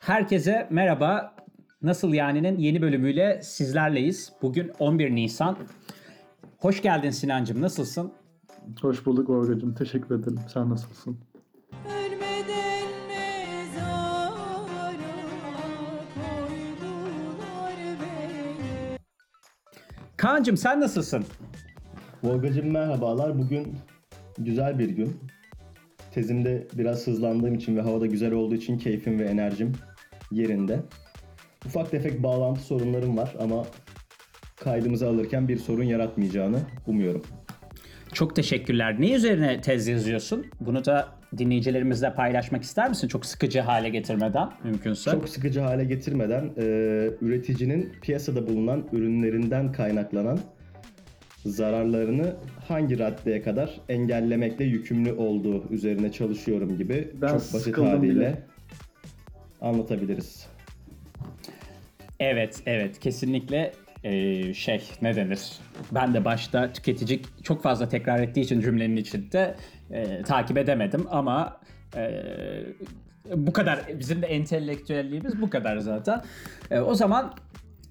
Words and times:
Herkese 0.00 0.66
merhaba. 0.70 1.34
Nasıl 1.82 2.14
yani'nin 2.14 2.58
yeni 2.58 2.82
bölümüyle 2.82 3.42
sizlerleyiz. 3.42 4.32
Bugün 4.42 4.72
11 4.78 5.14
Nisan. 5.14 5.56
Hoş 6.58 6.82
geldin 6.82 7.10
Sinancım. 7.10 7.62
Nasılsın? 7.62 8.12
Hoş 8.80 9.06
bulduk 9.06 9.30
Orgacığım. 9.30 9.74
Teşekkür 9.74 10.20
ederim. 10.20 10.40
Sen 10.54 10.70
nasılsın? 10.70 11.18
Kaan'cım 20.16 20.56
sen 20.56 20.80
nasılsın? 20.80 21.24
Volgacım 22.22 22.70
merhabalar. 22.72 23.38
Bugün 23.38 23.78
güzel 24.38 24.78
bir 24.78 24.88
gün. 24.88 25.20
Tezimde 26.10 26.66
biraz 26.72 27.06
hızlandığım 27.06 27.54
için 27.54 27.76
ve 27.76 27.80
havada 27.80 28.06
güzel 28.06 28.32
olduğu 28.32 28.54
için 28.54 28.78
keyfim 28.78 29.18
ve 29.18 29.24
enerjim 29.24 29.72
yerinde. 30.30 30.80
Ufak 31.66 31.90
tefek 31.90 32.22
bağlantı 32.22 32.60
sorunlarım 32.60 33.16
var 33.16 33.34
ama 33.40 33.66
kaydımızı 34.56 35.08
alırken 35.08 35.48
bir 35.48 35.56
sorun 35.56 35.84
yaratmayacağını 35.84 36.58
umuyorum. 36.86 37.22
Çok 38.12 38.36
teşekkürler. 38.36 39.00
Ne 39.00 39.12
üzerine 39.12 39.60
tez 39.60 39.88
yazıyorsun? 39.88 40.46
Bunu 40.60 40.84
da 40.84 41.08
dinleyicilerimizle 41.38 42.14
paylaşmak 42.14 42.62
ister 42.62 42.88
misin? 42.88 43.08
Çok 43.08 43.26
sıkıcı 43.26 43.60
hale 43.60 43.88
getirmeden 43.88 44.48
mümkünse. 44.64 45.10
Çok 45.10 45.28
sıkıcı 45.28 45.60
hale 45.60 45.84
getirmeden 45.84 46.50
e, 46.56 46.62
üreticinin 47.20 47.92
piyasada 48.02 48.46
bulunan 48.46 48.88
ürünlerinden 48.92 49.72
kaynaklanan 49.72 50.38
zararlarını 51.48 52.34
hangi 52.68 52.98
raddeye 52.98 53.42
kadar 53.42 53.80
engellemekle 53.88 54.64
yükümlü 54.64 55.12
olduğu 55.12 55.64
üzerine 55.70 56.12
çalışıyorum 56.12 56.78
gibi 56.78 57.08
Ben 57.14 57.28
çok 57.28 57.52
basit 57.54 57.78
haliyle 57.78 58.14
bile. 58.14 58.42
anlatabiliriz. 59.60 60.46
Evet, 62.20 62.62
evet. 62.66 63.00
Kesinlikle 63.00 63.72
eee, 64.04 64.54
şey 64.54 64.82
ne 65.02 65.16
denir? 65.16 65.40
Ben 65.92 66.14
de 66.14 66.24
başta 66.24 66.72
tüketici 66.72 67.20
çok 67.42 67.62
fazla 67.62 67.88
tekrar 67.88 68.18
ettiği 68.20 68.40
için 68.40 68.60
cümlenin 68.60 68.96
içinde 68.96 69.54
eee, 69.90 70.22
takip 70.22 70.58
edemedim 70.58 71.06
ama 71.10 71.60
eee, 71.96 72.64
bu 73.36 73.52
kadar. 73.52 73.80
Bizim 73.98 74.22
de 74.22 74.26
entelektüelliğimiz 74.26 75.40
bu 75.40 75.50
kadar 75.50 75.78
zaten. 75.78 76.22
Eee, 76.70 76.80
o 76.80 76.94
zaman 76.94 77.34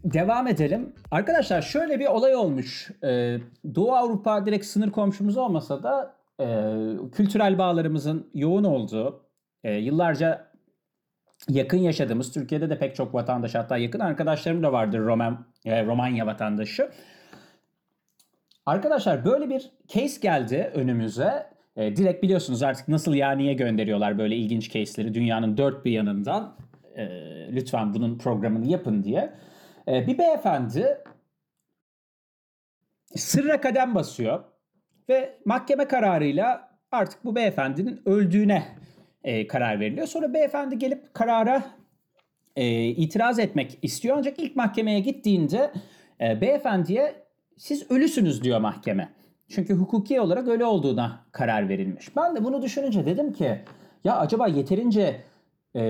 devam 0.03 0.47
edelim. 0.47 0.93
Arkadaşlar 1.11 1.61
şöyle 1.61 1.99
bir 1.99 2.05
olay 2.05 2.35
olmuş. 2.35 2.91
Eee, 3.03 3.41
Doğu 3.75 3.91
Avrupa 3.95 4.45
direkt 4.45 4.65
sınır 4.65 4.91
komşumuz 4.91 5.37
olmasa 5.37 5.83
da 5.83 6.15
eee, 6.39 6.95
kültürel 7.11 7.57
bağlarımızın 7.57 8.29
yoğun 8.33 8.63
olduğu, 8.63 9.21
eee, 9.63 9.77
yıllarca 9.77 10.47
yakın 11.49 11.77
yaşadığımız 11.77 12.31
Türkiye'de 12.31 12.69
de 12.69 12.79
pek 12.79 12.95
çok 12.95 13.13
vatandaş 13.13 13.55
hatta 13.55 13.77
yakın 13.77 13.99
arkadaşlarım 13.99 14.63
da 14.63 14.71
vardır 14.73 14.99
Roman, 14.99 15.45
e, 15.65 15.85
Romanya 15.85 16.25
vatandaşı. 16.25 16.89
Arkadaşlar 18.65 19.25
böyle 19.25 19.49
bir 19.49 19.71
case 19.87 20.21
geldi 20.21 20.71
önümüze. 20.75 21.49
E, 21.75 21.95
direkt 21.95 22.23
biliyorsunuz 22.23 22.63
artık 22.63 22.87
nasıl 22.87 23.13
yaniye 23.13 23.53
gönderiyorlar 23.53 24.17
böyle 24.17 24.35
ilginç 24.35 24.71
case'leri 24.73 25.13
dünyanın 25.13 25.57
dört 25.57 25.85
bir 25.85 25.91
yanından. 25.91 26.55
E, 26.95 27.07
lütfen 27.51 27.93
bunun 27.93 28.17
programını 28.17 28.67
yapın 28.67 29.03
diye. 29.03 29.33
E, 29.87 30.07
bir 30.07 30.17
beyefendi 30.17 31.03
sırra 33.15 33.61
kadem 33.61 33.95
basıyor 33.95 34.43
ve 35.09 35.39
mahkeme 35.45 35.87
kararıyla 35.87 36.77
artık 36.91 37.25
bu 37.25 37.35
beyefendinin 37.35 38.01
öldüğüne 38.05 38.63
e, 39.23 39.47
karar 39.47 39.79
veriliyor. 39.79 40.07
Sonra 40.07 40.33
beyefendi 40.33 40.77
gelip 40.77 41.13
karara 41.13 41.63
e, 42.55 42.85
itiraz 42.85 43.39
etmek 43.39 43.79
istiyor 43.81 44.17
ancak 44.17 44.39
ilk 44.39 44.55
mahkemeye 44.55 44.99
gittiğinde 44.99 45.71
e, 46.21 46.41
beyefendiye 46.41 47.15
siz 47.57 47.91
ölüsünüz 47.91 48.43
diyor 48.43 48.59
mahkeme. 48.59 49.09
Çünkü 49.49 49.73
hukuki 49.73 50.21
olarak 50.21 50.47
ölü 50.47 50.63
olduğuna 50.63 51.25
karar 51.31 51.69
verilmiş. 51.69 52.15
Ben 52.15 52.35
de 52.35 52.43
bunu 52.43 52.61
düşününce 52.61 53.05
dedim 53.05 53.33
ki 53.33 53.61
ya 54.03 54.17
acaba 54.17 54.47
yeterince 54.47 55.21
e, 55.75 55.81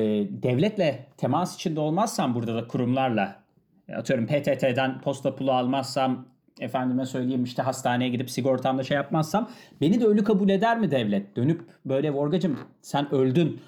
devletle 0.43 1.05
temas 1.17 1.55
içinde 1.55 1.79
olmazsam 1.79 2.35
burada 2.35 2.55
da 2.55 2.67
kurumlarla 2.67 3.46
atıyorum 3.95 4.27
PTT'den 4.27 5.01
posta 5.01 5.35
pulu 5.35 5.51
almazsam 5.51 6.25
efendime 6.59 7.05
söyleyeyim 7.05 7.43
işte 7.43 7.61
hastaneye 7.61 8.09
gidip 8.09 8.29
sigortamda 8.29 8.83
şey 8.83 8.95
yapmazsam 8.95 9.49
beni 9.81 10.01
de 10.01 10.05
ölü 10.05 10.23
kabul 10.23 10.49
eder 10.49 10.79
mi 10.79 10.91
devlet? 10.91 11.35
Dönüp 11.35 11.61
böyle 11.85 12.13
Vorgacım 12.13 12.59
sen 12.81 13.13
öldün 13.13 13.61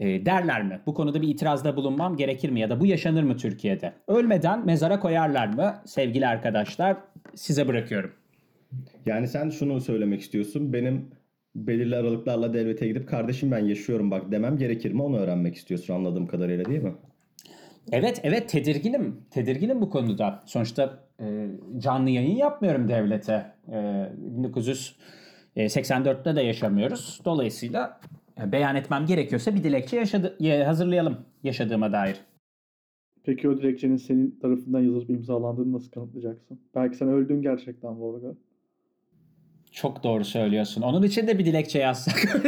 e, 0.00 0.26
derler 0.26 0.62
mi? 0.62 0.80
Bu 0.86 0.94
konuda 0.94 1.22
bir 1.22 1.28
itirazda 1.28 1.76
bulunmam 1.76 2.16
gerekir 2.16 2.50
mi? 2.50 2.60
Ya 2.60 2.70
da 2.70 2.80
bu 2.80 2.86
yaşanır 2.86 3.22
mı 3.22 3.36
Türkiye'de? 3.36 3.92
Ölmeden 4.08 4.66
mezara 4.66 5.00
koyarlar 5.00 5.46
mı? 5.46 5.74
Sevgili 5.84 6.26
arkadaşlar 6.26 6.96
size 7.34 7.68
bırakıyorum. 7.68 8.12
Yani 9.06 9.28
sen 9.28 9.50
şunu 9.50 9.80
söylemek 9.80 10.20
istiyorsun. 10.20 10.72
Benim 10.72 11.10
belirli 11.54 11.96
aralıklarla 11.96 12.54
devlete 12.54 12.88
gidip 12.88 13.08
kardeşim 13.08 13.50
ben 13.50 13.64
yaşıyorum 13.64 14.10
bak 14.10 14.32
demem 14.32 14.58
gerekir 14.58 14.92
mi? 14.92 15.02
Onu 15.02 15.18
öğrenmek 15.18 15.54
istiyorsun 15.54 15.94
anladığım 15.94 16.26
kadarıyla 16.26 16.64
değil 16.64 16.82
mi? 16.82 16.94
Evet 17.92 18.20
evet 18.22 18.48
tedirginim. 18.48 19.20
Tedirginim 19.30 19.80
bu 19.80 19.90
konuda. 19.90 20.42
Sonuçta 20.46 20.98
e, 21.20 21.46
canlı 21.78 22.10
yayın 22.10 22.36
yapmıyorum 22.36 22.88
devlete. 22.88 23.52
E, 23.72 24.08
1984'te 25.56 26.36
de 26.36 26.40
yaşamıyoruz. 26.42 27.20
Dolayısıyla 27.24 28.00
e, 28.42 28.52
beyan 28.52 28.76
etmem 28.76 29.06
gerekiyorsa 29.06 29.54
bir 29.54 29.64
dilekçe 29.64 29.96
yaşadı, 29.96 30.36
ye- 30.40 30.64
hazırlayalım 30.64 31.16
yaşadığıma 31.42 31.92
dair. 31.92 32.16
Peki 33.24 33.48
o 33.48 33.58
dilekçenin 33.58 33.96
senin 33.96 34.38
tarafından 34.42 34.80
yazılıp 34.80 35.10
imzalandığını 35.10 35.72
nasıl 35.72 35.90
kanıtlayacaksın? 35.90 36.60
Belki 36.74 36.96
sen 36.96 37.08
öldün 37.08 37.42
gerçekten 37.42 38.00
Vorga. 38.00 38.28
Çok 39.72 40.04
doğru 40.04 40.24
söylüyorsun. 40.24 40.82
Onun 40.82 41.02
için 41.02 41.26
de 41.26 41.38
bir 41.38 41.44
dilekçe 41.44 41.78
yazsak 41.78 42.42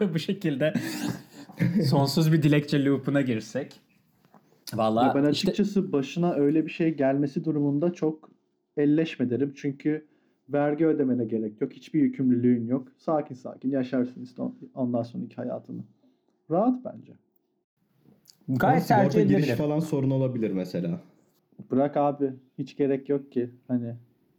bu 0.14 0.18
şekilde 0.18 0.74
sonsuz 1.90 2.32
bir 2.32 2.42
dilekçe 2.42 2.84
loop'una 2.84 3.20
girsek. 3.20 3.80
Vallahi 4.74 5.06
Ya 5.06 5.14
ben 5.14 5.30
işte- 5.30 5.48
açıkçası 5.48 5.92
başına 5.92 6.32
öyle 6.34 6.66
bir 6.66 6.70
şey 6.70 6.94
gelmesi 6.94 7.44
durumunda 7.44 7.92
çok 7.92 8.30
elleşme 8.76 9.30
derim. 9.30 9.52
Çünkü 9.56 10.06
vergi 10.48 10.86
ödemene 10.86 11.24
gerek 11.24 11.60
yok. 11.60 11.72
Hiçbir 11.72 12.00
yükümlülüğün 12.00 12.66
yok. 12.66 12.88
Sakin 12.98 13.34
sakin 13.34 13.70
yaşarsın 13.70 14.22
işte 14.22 14.42
ondan 14.74 15.02
sonraki 15.02 15.36
hayatını. 15.36 15.82
Rahat 16.50 16.84
bence. 16.84 17.12
gayet 18.48 18.88
tercih 18.88 19.02
sigorta 19.02 19.20
giriş 19.20 19.34
edilebilir. 19.36 19.56
falan 19.56 19.80
sorun 19.80 20.10
olabilir 20.10 20.50
mesela. 20.50 21.00
Bırak 21.70 21.96
abi. 21.96 22.32
Hiç 22.58 22.76
gerek 22.76 23.08
yok 23.08 23.32
ki. 23.32 23.50
Hani 23.68 23.94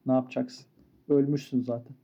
ne 0.05 0.13
yapacaksın? 0.13 0.65
Ölmüşsün 1.09 1.61
zaten. 1.61 1.95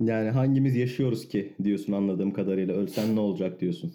Yani 0.00 0.30
hangimiz 0.30 0.76
yaşıyoruz 0.76 1.28
ki 1.28 1.52
diyorsun 1.64 1.92
anladığım 1.92 2.32
kadarıyla. 2.32 2.74
Ölsen 2.74 3.16
ne 3.16 3.20
olacak 3.20 3.60
diyorsun. 3.60 3.92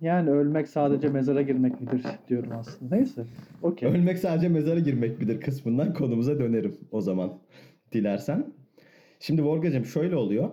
Yani 0.00 0.30
ölmek 0.30 0.68
sadece 0.68 1.08
mezara 1.08 1.42
girmek 1.42 1.80
midir 1.80 2.02
diyorum 2.28 2.50
aslında. 2.52 2.96
Neyse. 2.96 3.24
Okey. 3.62 3.88
Ölmek 3.88 4.18
sadece 4.18 4.48
mezara 4.48 4.80
girmek 4.80 5.20
midir 5.20 5.40
kısmından 5.40 5.94
konumuza 5.94 6.38
dönerim 6.38 6.76
o 6.92 7.00
zaman 7.00 7.38
dilersen. 7.92 8.46
Şimdi 9.20 9.44
Vorgacığım 9.44 9.84
şöyle 9.84 10.16
oluyor. 10.16 10.50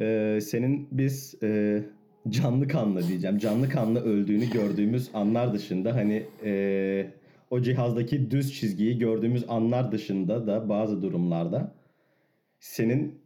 Ee, 0.00 0.38
senin 0.42 0.88
biz 0.92 1.34
e, 1.42 1.82
canlı 2.28 2.68
kanlı 2.68 3.08
diyeceğim. 3.08 3.38
Canlı 3.38 3.68
kanlı 3.68 4.00
öldüğünü 4.00 4.50
gördüğümüz 4.50 5.10
anlar 5.14 5.52
dışında 5.52 5.94
hani 5.94 6.26
e, 6.44 7.10
o 7.50 7.60
cihazdaki 7.62 8.30
düz 8.30 8.54
çizgiyi 8.54 8.98
gördüğümüz 8.98 9.44
anlar 9.48 9.92
dışında 9.92 10.46
da 10.46 10.68
bazı 10.68 11.02
durumlarda 11.02 11.74
senin 12.60 13.18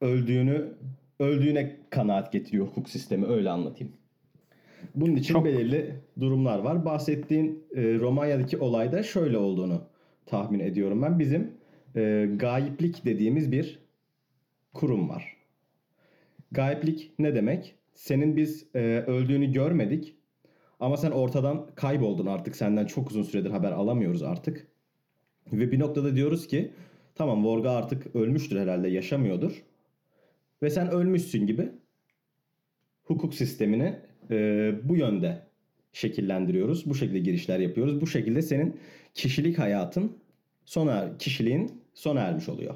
öldüğünü 0.00 0.74
öldüğüne 1.18 1.76
kanaat 1.90 2.32
getiriyor 2.32 2.66
hukuk 2.66 2.88
sistemi 2.88 3.26
öyle 3.26 3.50
anlatayım. 3.50 3.92
Bunun 4.94 5.16
için 5.16 5.34
Çok- 5.34 5.44
belirli 5.44 5.94
durumlar 6.20 6.58
var. 6.58 6.84
Bahsettiğin 6.84 7.64
e, 7.74 7.98
Romanya'daki 7.98 8.58
olayda 8.58 9.02
şöyle 9.02 9.38
olduğunu 9.38 9.82
tahmin 10.26 10.60
ediyorum 10.60 11.02
ben. 11.02 11.18
Bizim 11.18 11.50
e, 11.96 12.28
gayiplik 12.36 13.04
dediğimiz 13.04 13.52
bir 13.52 13.78
kurum 14.74 15.08
var. 15.08 15.36
Gayiplik 16.52 17.12
ne 17.18 17.34
demek? 17.34 17.74
Senin 17.94 18.36
biz 18.36 18.66
e, 18.74 18.78
öldüğünü 19.06 19.52
görmedik 19.52 20.14
ama 20.80 20.96
sen 20.96 21.10
ortadan 21.10 21.66
kayboldun 21.74 22.26
artık. 22.26 22.56
Senden 22.56 22.86
çok 22.86 23.10
uzun 23.10 23.22
süredir 23.22 23.50
haber 23.50 23.72
alamıyoruz 23.72 24.22
artık. 24.22 24.66
Ve 25.52 25.72
bir 25.72 25.78
noktada 25.80 26.16
diyoruz 26.16 26.46
ki 26.46 26.72
tamam 27.14 27.44
Vorga 27.44 27.70
artık 27.70 28.16
ölmüştür 28.16 28.60
herhalde 28.60 28.88
yaşamıyordur. 28.88 29.62
Ve 30.62 30.70
sen 30.70 30.90
ölmüşsün 30.90 31.46
gibi 31.46 31.68
hukuk 33.04 33.34
sistemini 33.34 33.96
e, 34.30 34.74
bu 34.84 34.96
yönde 34.96 35.42
şekillendiriyoruz. 35.92 36.86
Bu 36.86 36.94
şekilde 36.94 37.18
girişler 37.18 37.58
yapıyoruz. 37.58 38.00
Bu 38.00 38.06
şekilde 38.06 38.42
senin 38.42 38.76
kişilik 39.14 39.58
hayatın 39.58 40.12
sona 40.64 41.18
kişiliğin 41.18 41.72
sona 41.94 42.20
ermiş 42.20 42.48
oluyor. 42.48 42.74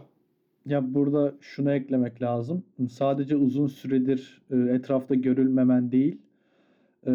Ya 0.66 0.94
burada 0.94 1.34
şunu 1.40 1.72
eklemek 1.72 2.22
lazım. 2.22 2.64
Sadece 2.90 3.36
uzun 3.36 3.66
süredir 3.66 4.42
e, 4.50 4.56
etrafta 4.56 5.14
görülmemen 5.14 5.92
değil, 5.92 6.18
e, 7.06 7.10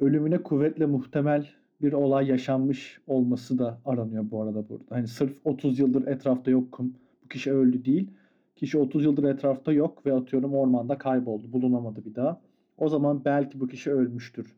ölümüne 0.00 0.38
kuvvetle 0.42 0.86
muhtemel 0.86 1.48
bir 1.82 1.92
olay 1.92 2.28
yaşanmış 2.28 3.00
olması 3.06 3.58
da 3.58 3.78
aranıyor 3.84 4.30
bu 4.30 4.42
arada 4.42 4.68
burada. 4.68 4.84
Hani 4.90 5.08
sırf 5.08 5.32
30 5.44 5.78
yıldır 5.78 6.06
etrafta 6.06 6.50
yokum, 6.50 6.94
bu 7.24 7.28
kişi 7.28 7.52
öldü 7.52 7.84
değil. 7.84 8.10
Kişi 8.56 8.78
30 8.78 9.04
yıldır 9.04 9.24
etrafta 9.24 9.72
yok 9.72 10.06
ve 10.06 10.12
atıyorum 10.12 10.54
ormanda 10.54 10.98
kayboldu, 10.98 11.52
bulunamadı 11.52 12.04
bir 12.04 12.14
daha. 12.14 12.40
O 12.80 12.88
zaman 12.88 13.24
belki 13.24 13.60
bu 13.60 13.68
kişi 13.68 13.90
ölmüştür 13.90 14.56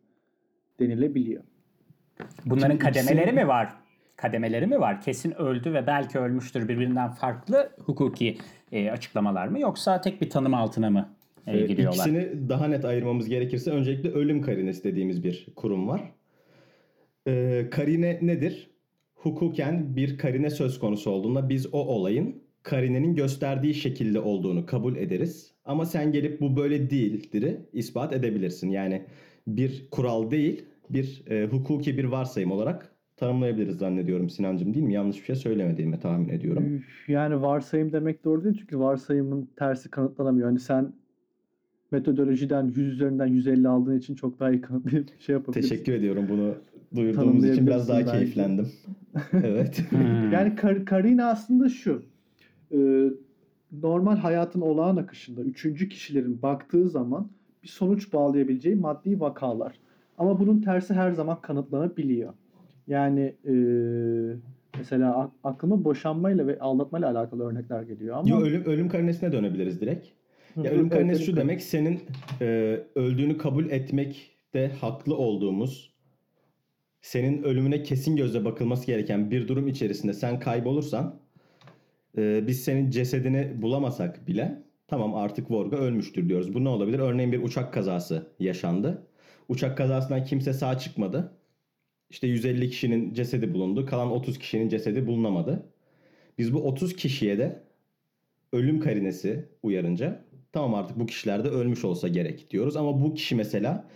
denilebiliyor. 0.80 1.42
Bunların 2.46 2.70
Şimdi 2.76 2.84
ikisi- 2.88 3.06
kademeleri 3.06 3.32
mi 3.32 3.48
var? 3.48 3.72
Kademeleri 4.16 4.66
mi 4.66 4.80
var? 4.80 5.00
Kesin 5.00 5.30
öldü 5.40 5.72
ve 5.72 5.86
belki 5.86 6.18
ölmüştür 6.18 6.68
birbirinden 6.68 7.10
farklı 7.10 7.70
hukuki 7.78 8.38
e, 8.72 8.90
açıklamalar 8.90 9.48
mı? 9.48 9.60
Yoksa 9.60 10.00
tek 10.00 10.20
bir 10.20 10.30
tanım 10.30 10.54
altına 10.54 10.90
mı 10.90 11.08
e, 11.46 11.58
Ee, 11.58 11.66
giriyorlar? 11.66 11.92
İkisini 12.08 12.48
daha 12.48 12.66
net 12.68 12.84
ayırmamız 12.84 13.28
gerekirse 13.28 13.70
öncelikle 13.70 14.10
ölüm 14.10 14.42
karinesi 14.42 14.84
dediğimiz 14.84 15.24
bir 15.24 15.46
kurum 15.56 15.88
var. 15.88 16.12
Ee, 17.28 17.66
karine 17.70 18.18
nedir? 18.22 18.70
Hukuken 19.14 19.96
bir 19.96 20.18
karine 20.18 20.50
söz 20.50 20.78
konusu 20.78 21.10
olduğunda 21.10 21.48
biz 21.48 21.74
o 21.74 21.78
olayın 21.78 22.42
karinenin 22.62 23.14
gösterdiği 23.14 23.74
şekilde 23.74 24.20
olduğunu 24.20 24.66
kabul 24.66 24.96
ederiz. 24.96 25.51
Ama 25.64 25.86
sen 25.86 26.12
gelip 26.12 26.40
bu 26.40 26.56
böyle 26.56 26.90
değildir 26.90 27.56
ispat 27.72 28.12
edebilirsin. 28.12 28.70
Yani 28.70 29.02
bir 29.46 29.88
kural 29.90 30.30
değil, 30.30 30.64
bir 30.90 31.22
e, 31.30 31.46
hukuki 31.46 31.98
bir 31.98 32.04
varsayım 32.04 32.52
olarak 32.52 32.92
tanımlayabiliriz 33.16 33.76
zannediyorum 33.76 34.30
Sinancım 34.30 34.74
değil 34.74 34.86
mi? 34.86 34.94
Yanlış 34.94 35.20
bir 35.20 35.24
şey 35.24 35.36
söylemediğimi 35.36 36.00
tahmin 36.00 36.28
ediyorum. 36.28 36.74
Üf, 36.76 37.08
Yani 37.08 37.42
varsayım 37.42 37.92
demek 37.92 38.24
doğru 38.24 38.44
değil 38.44 38.56
çünkü 38.60 38.78
varsayımın 38.78 39.48
tersi 39.56 39.90
kanıtlanamıyor. 39.90 40.48
Hani 40.48 40.60
sen 40.60 40.92
metodolojiden 41.90 42.66
100 42.66 42.78
üzerinden 42.78 43.26
150 43.26 43.68
aldığın 43.68 43.98
için 43.98 44.14
çok 44.14 44.40
daha 44.40 44.50
iyi 44.50 44.60
kanıtlayıp 44.60 45.08
şey 45.20 45.32
yapabilirsin. 45.32 45.68
Teşekkür 45.68 45.92
ediyorum 45.92 46.26
bunu 46.28 46.54
duyurduğumuz 46.96 47.44
için 47.44 47.66
biraz 47.66 47.88
daha 47.88 47.98
belki. 47.98 48.12
keyiflendim. 48.12 48.68
evet. 49.32 49.84
Hmm. 49.90 50.32
Yani 50.32 50.56
kar, 50.56 50.84
karina 50.84 51.30
aslında 51.30 51.68
şu. 51.68 52.02
e, 52.72 52.78
normal 53.82 54.16
hayatın 54.16 54.60
olağan 54.60 54.96
akışında 54.96 55.40
üçüncü 55.40 55.88
kişilerin 55.88 56.42
baktığı 56.42 56.88
zaman 56.88 57.30
bir 57.62 57.68
sonuç 57.68 58.12
bağlayabileceği 58.12 58.76
maddi 58.76 59.20
vakalar. 59.20 59.78
Ama 60.18 60.40
bunun 60.40 60.60
tersi 60.62 60.94
her 60.94 61.12
zaman 61.12 61.40
kanıtlanabiliyor. 61.40 62.34
Yani 62.86 63.34
e, 63.48 63.54
mesela 64.78 65.18
ak- 65.18 65.32
aklıma 65.44 65.84
boşanmayla 65.84 66.46
ve 66.46 66.58
aldatmayla 66.58 67.10
alakalı 67.10 67.44
örnekler 67.50 67.82
geliyor 67.82 68.16
ama 68.16 68.28
Yo, 68.30 68.40
ölüm 68.40 68.64
ölüm 68.64 68.88
karinesine 68.88 69.32
dönebiliriz 69.32 69.80
direkt. 69.80 70.06
Ya 70.56 70.70
ölüm 70.70 70.88
karinesi 70.88 71.24
şu 71.24 71.36
demek 71.36 71.62
senin 71.62 72.00
e, 72.40 72.80
öldüğünü 72.94 73.38
kabul 73.38 73.70
etmekte 73.70 74.68
haklı 74.80 75.16
olduğumuz 75.16 75.92
senin 77.00 77.42
ölümüne 77.42 77.82
kesin 77.82 78.16
gözle 78.16 78.44
bakılması 78.44 78.86
gereken 78.86 79.30
bir 79.30 79.48
durum 79.48 79.68
içerisinde 79.68 80.12
sen 80.12 80.40
kaybolursan 80.40 81.21
e, 82.18 82.46
biz 82.46 82.64
senin 82.64 82.90
cesedini 82.90 83.62
bulamasak 83.62 84.26
bile 84.28 84.62
tamam 84.88 85.14
artık 85.14 85.50
Vorga 85.50 85.76
ölmüştür 85.76 86.28
diyoruz. 86.28 86.54
Bu 86.54 86.64
ne 86.64 86.68
olabilir? 86.68 86.98
Örneğin 86.98 87.32
bir 87.32 87.42
uçak 87.42 87.72
kazası 87.72 88.26
yaşandı. 88.38 89.06
Uçak 89.48 89.78
kazasından 89.78 90.24
kimse 90.24 90.52
sağ 90.52 90.78
çıkmadı. 90.78 91.32
İşte 92.10 92.26
150 92.26 92.70
kişinin 92.70 93.14
cesedi 93.14 93.54
bulundu. 93.54 93.86
Kalan 93.86 94.10
30 94.10 94.38
kişinin 94.38 94.68
cesedi 94.68 95.06
bulunamadı. 95.06 95.66
Biz 96.38 96.54
bu 96.54 96.62
30 96.62 96.96
kişiye 96.96 97.38
de 97.38 97.62
ölüm 98.52 98.80
karinesi 98.80 99.48
uyarınca 99.62 100.24
tamam 100.52 100.74
artık 100.74 100.98
bu 100.98 101.06
kişiler 101.06 101.44
de 101.44 101.48
ölmüş 101.48 101.84
olsa 101.84 102.08
gerek 102.08 102.50
diyoruz. 102.50 102.76
Ama 102.76 103.02
bu 103.02 103.14
kişi 103.14 103.34
mesela 103.34 103.88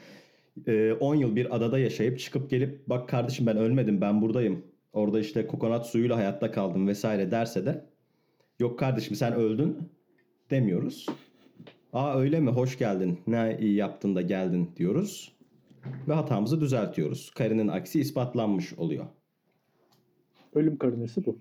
e, 0.66 0.92
10 0.92 1.14
yıl 1.14 1.36
bir 1.36 1.56
adada 1.56 1.78
yaşayıp 1.78 2.18
çıkıp 2.18 2.50
gelip 2.50 2.88
bak 2.88 3.08
kardeşim 3.08 3.46
ben 3.46 3.56
ölmedim 3.56 4.00
ben 4.00 4.22
buradayım. 4.22 4.64
Orada 4.92 5.20
işte 5.20 5.46
kokonat 5.46 5.86
suyuyla 5.86 6.16
hayatta 6.16 6.50
kaldım 6.50 6.88
vesaire 6.88 7.30
derse 7.30 7.66
de 7.66 7.84
yok 8.58 8.78
kardeşim 8.78 9.16
sen 9.16 9.32
öldün 9.32 9.88
demiyoruz. 10.50 11.06
Aa 11.92 12.18
öyle 12.18 12.40
mi 12.40 12.50
hoş 12.50 12.78
geldin 12.78 13.20
ne 13.26 13.56
iyi 13.60 13.74
yaptın 13.74 14.14
da 14.14 14.22
geldin 14.22 14.70
diyoruz. 14.76 15.32
Ve 16.08 16.14
hatamızı 16.14 16.60
düzeltiyoruz. 16.60 17.30
Karinin 17.30 17.68
aksi 17.68 18.00
ispatlanmış 18.00 18.72
oluyor. 18.72 19.06
ölüm 20.54 20.76
karinesi 20.76 21.26
bu. 21.26 21.38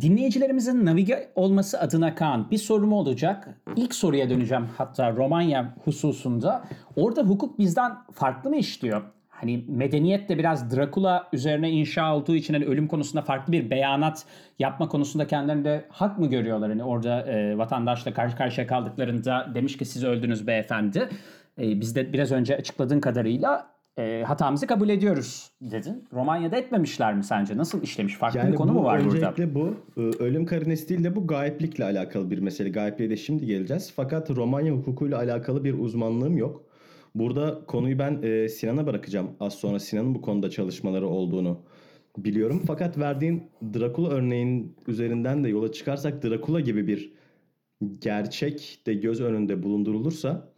Dinleyicilerimizin 0.00 0.86
navige 0.86 1.32
olması 1.34 1.80
adına 1.80 2.14
Kaan 2.14 2.50
bir 2.50 2.58
sorum 2.58 2.92
olacak. 2.92 3.60
İlk 3.76 3.94
soruya 3.94 4.30
döneceğim 4.30 4.66
hatta 4.76 5.16
Romanya 5.16 5.76
hususunda. 5.84 6.64
Orada 6.96 7.22
hukuk 7.22 7.58
bizden 7.58 7.92
farklı 8.12 8.50
mı 8.50 8.56
işliyor? 8.56 9.02
Hani 9.42 9.64
medeniyet 9.68 10.28
de 10.28 10.38
biraz 10.38 10.76
Drakula 10.76 11.28
üzerine 11.32 11.70
inşa 11.70 12.16
olduğu 12.16 12.34
için 12.34 12.54
hani 12.54 12.64
ölüm 12.64 12.88
konusunda 12.88 13.22
farklı 13.22 13.52
bir 13.52 13.70
beyanat 13.70 14.24
yapma 14.58 14.88
konusunda 14.88 15.26
kendilerinde 15.26 15.84
hak 15.88 16.18
mı 16.18 16.30
görüyorlar? 16.30 16.70
Hani 16.70 16.84
orada 16.84 17.22
e, 17.22 17.58
vatandaşla 17.58 18.14
karşı 18.14 18.36
karşıya 18.36 18.66
kaldıklarında 18.66 19.50
demiş 19.54 19.76
ki 19.76 19.84
siz 19.84 20.04
öldünüz 20.04 20.46
beyefendi. 20.46 21.08
E, 21.58 21.80
biz 21.80 21.96
de 21.96 22.12
biraz 22.12 22.32
önce 22.32 22.56
açıkladığın 22.56 23.00
kadarıyla 23.00 23.66
e, 23.98 24.22
hatamızı 24.26 24.66
kabul 24.66 24.88
ediyoruz 24.88 25.50
dedin. 25.60 26.04
Romanya'da 26.12 26.56
etmemişler 26.56 27.14
mi 27.14 27.24
sence? 27.24 27.56
Nasıl 27.56 27.82
işlemiş? 27.82 28.16
Farklı 28.16 28.48
bir 28.48 28.54
konu 28.54 28.72
mu 28.72 28.84
var 28.84 29.04
burada? 29.04 29.16
öncelikle 29.16 29.54
bu 29.54 29.74
e, 29.96 30.00
ölüm 30.00 30.46
karinesi 30.46 30.88
değil 30.88 31.04
de 31.04 31.16
bu 31.16 31.26
gayiplikle 31.26 31.84
alakalı 31.84 32.30
bir 32.30 32.38
mesele. 32.38 32.68
Gayipliğe 32.68 33.10
de 33.10 33.16
şimdi 33.16 33.46
geleceğiz. 33.46 33.92
Fakat 33.96 34.30
Romanya 34.30 34.72
hukukuyla 34.72 35.18
alakalı 35.18 35.64
bir 35.64 35.78
uzmanlığım 35.78 36.36
yok. 36.36 36.71
Burada 37.14 37.66
konuyu 37.66 37.98
ben 37.98 38.22
e, 38.22 38.48
Sinan'a 38.48 38.86
bırakacağım. 38.86 39.30
Az 39.40 39.54
sonra 39.54 39.78
Sinan'ın 39.78 40.14
bu 40.14 40.22
konuda 40.22 40.50
çalışmaları 40.50 41.08
olduğunu 41.08 41.60
biliyorum. 42.18 42.62
Fakat 42.66 42.98
verdiğin 42.98 43.50
Drakula 43.74 44.08
örneğin 44.08 44.76
üzerinden 44.86 45.44
de 45.44 45.48
yola 45.48 45.72
çıkarsak 45.72 46.24
Drakula 46.24 46.60
gibi 46.60 46.86
bir 46.86 47.12
gerçek 48.00 48.82
de 48.86 48.94
göz 48.94 49.20
önünde 49.20 49.62
bulundurulursa 49.62 50.52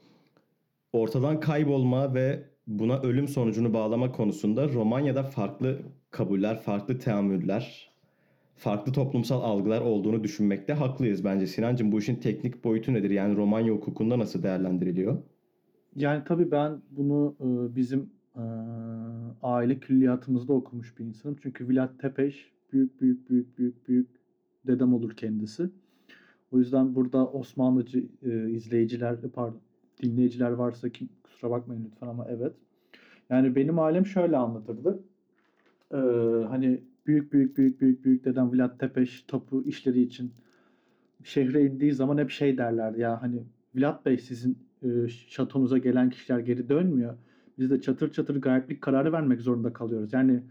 ortadan 0.92 1.40
kaybolma 1.40 2.14
ve 2.14 2.44
buna 2.66 3.00
ölüm 3.00 3.28
sonucunu 3.28 3.74
bağlama 3.74 4.12
konusunda 4.12 4.68
Romanya'da 4.68 5.22
farklı 5.22 5.82
kabuller, 6.10 6.62
farklı 6.62 6.98
teamüller, 6.98 7.94
farklı 8.56 8.92
toplumsal 8.92 9.42
algılar 9.42 9.80
olduğunu 9.80 10.24
düşünmekte 10.24 10.72
haklıyız 10.72 11.24
bence. 11.24 11.46
Sinancığım 11.46 11.92
bu 11.92 11.98
işin 11.98 12.16
teknik 12.16 12.64
boyutu 12.64 12.94
nedir? 12.94 13.10
Yani 13.10 13.36
Romanya 13.36 13.72
hukukunda 13.72 14.18
nasıl 14.18 14.42
değerlendiriliyor? 14.42 15.22
Yani 15.96 16.22
tabii 16.24 16.50
ben 16.50 16.82
bunu 16.90 17.36
bizim 17.76 18.10
e, 18.36 18.42
aile 19.42 19.78
külliyatımızda 19.78 20.52
okumuş 20.52 20.98
bir 20.98 21.04
insanım. 21.04 21.36
Çünkü 21.42 21.68
Vlad 21.68 21.98
Tepes 21.98 22.34
büyük 22.72 23.00
büyük 23.00 23.30
büyük 23.30 23.58
büyük 23.58 23.88
büyük 23.88 24.08
dedem 24.66 24.94
olur 24.94 25.16
kendisi. 25.16 25.70
O 26.52 26.58
yüzden 26.58 26.94
burada 26.94 27.26
Osmanlıcı 27.26 27.98
izleyiciler, 28.50 29.20
pardon 29.20 29.60
dinleyiciler 30.02 30.50
varsa 30.50 30.88
ki 30.88 31.08
kusura 31.22 31.50
bakmayın 31.50 31.84
lütfen 31.84 32.08
ama 32.08 32.26
evet. 32.30 32.52
Yani 33.30 33.56
benim 33.56 33.78
ailem 33.78 34.06
şöyle 34.06 34.36
anlatırdı. 34.36 35.02
Hani 36.48 36.82
büyük 37.06 37.32
büyük 37.32 37.56
büyük 37.56 37.80
büyük 37.80 38.04
büyük 38.04 38.24
dedem 38.24 38.52
Vlad 38.52 38.78
Tepes 38.78 39.26
tapu 39.26 39.62
işleri 39.62 40.00
için 40.00 40.32
şehre 41.22 41.64
indiği 41.64 41.92
zaman 41.92 42.18
hep 42.18 42.30
şey 42.30 42.58
derlerdi 42.58 43.00
ya 43.00 43.22
hani 43.22 43.42
Vlad 43.74 44.04
Bey 44.04 44.18
sizin 44.18 44.58
e, 44.84 45.08
şatonuza 45.08 45.78
gelen 45.78 46.10
kişiler 46.10 46.38
geri 46.38 46.68
dönmüyor. 46.68 47.14
Biz 47.58 47.70
de 47.70 47.80
çatır 47.80 48.12
çatır 48.12 48.40
gayiplik 48.40 48.82
kararı 48.82 49.12
vermek 49.12 49.40
zorunda 49.40 49.72
kalıyoruz. 49.72 50.12
Yani 50.12 50.42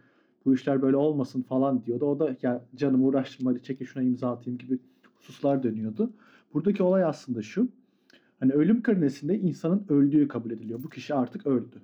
bu 0.45 0.53
işler 0.53 0.81
böyle 0.81 0.95
olmasın 0.95 1.41
falan 1.41 1.85
diyordu. 1.85 2.05
O 2.05 2.19
da 2.19 2.37
ya 2.41 2.65
canım 2.75 3.03
uğraştırma 3.05 3.51
hadi 3.51 3.63
çekil 3.63 3.85
şuna 3.85 4.03
imza 4.03 4.31
atayım 4.31 4.57
gibi 4.57 4.79
hususlar 5.15 5.63
dönüyordu. 5.63 6.13
Buradaki 6.53 6.83
olay 6.83 7.03
aslında 7.03 7.41
şu. 7.41 7.67
Hani 8.39 8.51
ölüm 8.51 8.81
karinesinde 8.81 9.39
insanın 9.39 9.85
öldüğü 9.89 10.27
kabul 10.27 10.51
ediliyor. 10.51 10.83
Bu 10.83 10.89
kişi 10.89 11.13
artık 11.13 11.47
öldü. 11.47 11.81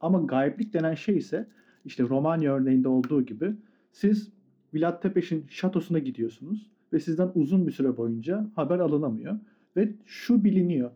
Ama 0.00 0.18
gayiplik 0.22 0.74
denen 0.74 0.94
şey 0.94 1.16
ise 1.16 1.48
işte 1.84 2.02
Romanya 2.02 2.54
örneğinde 2.54 2.88
olduğu 2.88 3.26
gibi 3.26 3.54
siz 3.92 4.32
Vlad 4.74 5.02
Tepes'in 5.02 5.46
şatosuna 5.48 5.98
gidiyorsunuz 5.98 6.70
ve 6.92 7.00
sizden 7.00 7.30
uzun 7.34 7.66
bir 7.66 7.72
süre 7.72 7.96
boyunca 7.96 8.50
haber 8.56 8.78
alınamıyor. 8.78 9.38
Ve 9.76 9.92
şu 10.06 10.44
biliniyor. 10.44 10.90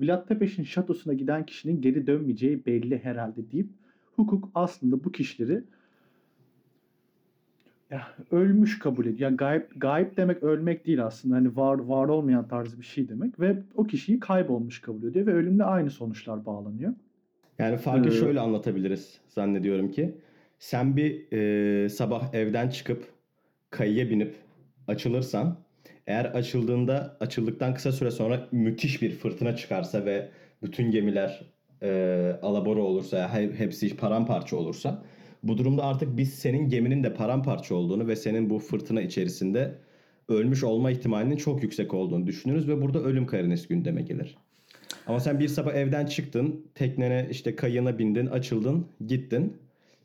Vlad 0.00 0.28
Tepes'in 0.28 0.64
şatosuna 0.64 1.12
giden 1.14 1.46
kişinin 1.46 1.80
geri 1.80 2.06
dönmeyeceği 2.06 2.66
belli 2.66 2.98
herhalde 3.04 3.50
deyip 3.52 3.68
hukuk 4.16 4.50
aslında 4.54 5.04
bu 5.04 5.12
kişileri 5.12 5.62
ya, 7.90 8.08
ölmüş 8.30 8.78
kabul 8.78 9.06
ediyor. 9.06 9.30
Yani 9.30 9.36
gayip, 9.36 9.80
gayip 9.80 10.16
demek 10.16 10.42
ölmek 10.42 10.86
değil 10.86 11.04
aslında. 11.04 11.36
Hani 11.36 11.56
var 11.56 11.78
var 11.78 12.08
olmayan 12.08 12.48
tarzı 12.48 12.80
bir 12.80 12.86
şey 12.86 13.08
demek. 13.08 13.40
Ve 13.40 13.56
o 13.74 13.84
kişiyi 13.84 14.20
kaybolmuş 14.20 14.80
kabul 14.80 15.02
ediyor. 15.02 15.26
Ve 15.26 15.32
ölümle 15.32 15.64
aynı 15.64 15.90
sonuçlar 15.90 16.46
bağlanıyor. 16.46 16.92
Yani 17.58 17.76
farkı 17.76 18.08
Ee, 18.08 18.12
şöyle 18.12 18.40
anlatabiliriz 18.40 19.20
zannediyorum 19.28 19.90
ki. 19.90 20.14
Sen 20.58 20.96
bir 20.96 21.32
e, 21.32 21.88
sabah 21.88 22.34
evden 22.34 22.68
çıkıp 22.68 23.04
kayıya 23.70 24.10
binip 24.10 24.34
açılırsan 24.88 25.56
eğer 26.06 26.24
açıldığında 26.24 27.16
açıldıktan 27.20 27.74
kısa 27.74 27.92
süre 27.92 28.10
sonra 28.10 28.48
müthiş 28.52 29.02
bir 29.02 29.10
fırtına 29.10 29.56
çıkarsa 29.56 30.04
ve 30.04 30.28
bütün 30.62 30.90
gemiler 30.90 31.44
e, 31.82 32.38
alabora 32.42 32.80
olursa 32.80 33.34
he- 33.34 33.52
hepsi 33.52 33.96
paramparça 33.96 34.56
olursa 34.56 35.04
bu 35.42 35.58
durumda 35.58 35.84
artık 35.84 36.16
biz 36.16 36.34
senin 36.34 36.68
geminin 36.68 37.04
de 37.04 37.14
paramparça 37.14 37.74
olduğunu 37.74 38.06
ve 38.08 38.16
senin 38.16 38.50
bu 38.50 38.58
fırtına 38.58 39.00
içerisinde 39.02 39.74
ölmüş 40.28 40.64
olma 40.64 40.90
ihtimalinin 40.90 41.36
çok 41.36 41.62
yüksek 41.62 41.94
olduğunu 41.94 42.26
düşünürüz 42.26 42.68
ve 42.68 42.82
burada 42.82 43.02
ölüm 43.02 43.26
karinesi 43.26 43.68
gündeme 43.68 44.02
gelir. 44.02 44.36
Ama 45.06 45.20
sen 45.20 45.40
bir 45.40 45.48
sabah 45.48 45.74
evden 45.74 46.06
çıktın, 46.06 46.66
teknene 46.74 47.28
işte 47.30 47.56
kayığına 47.56 47.98
bindin, 47.98 48.26
açıldın, 48.26 48.86
gittin. 49.06 49.56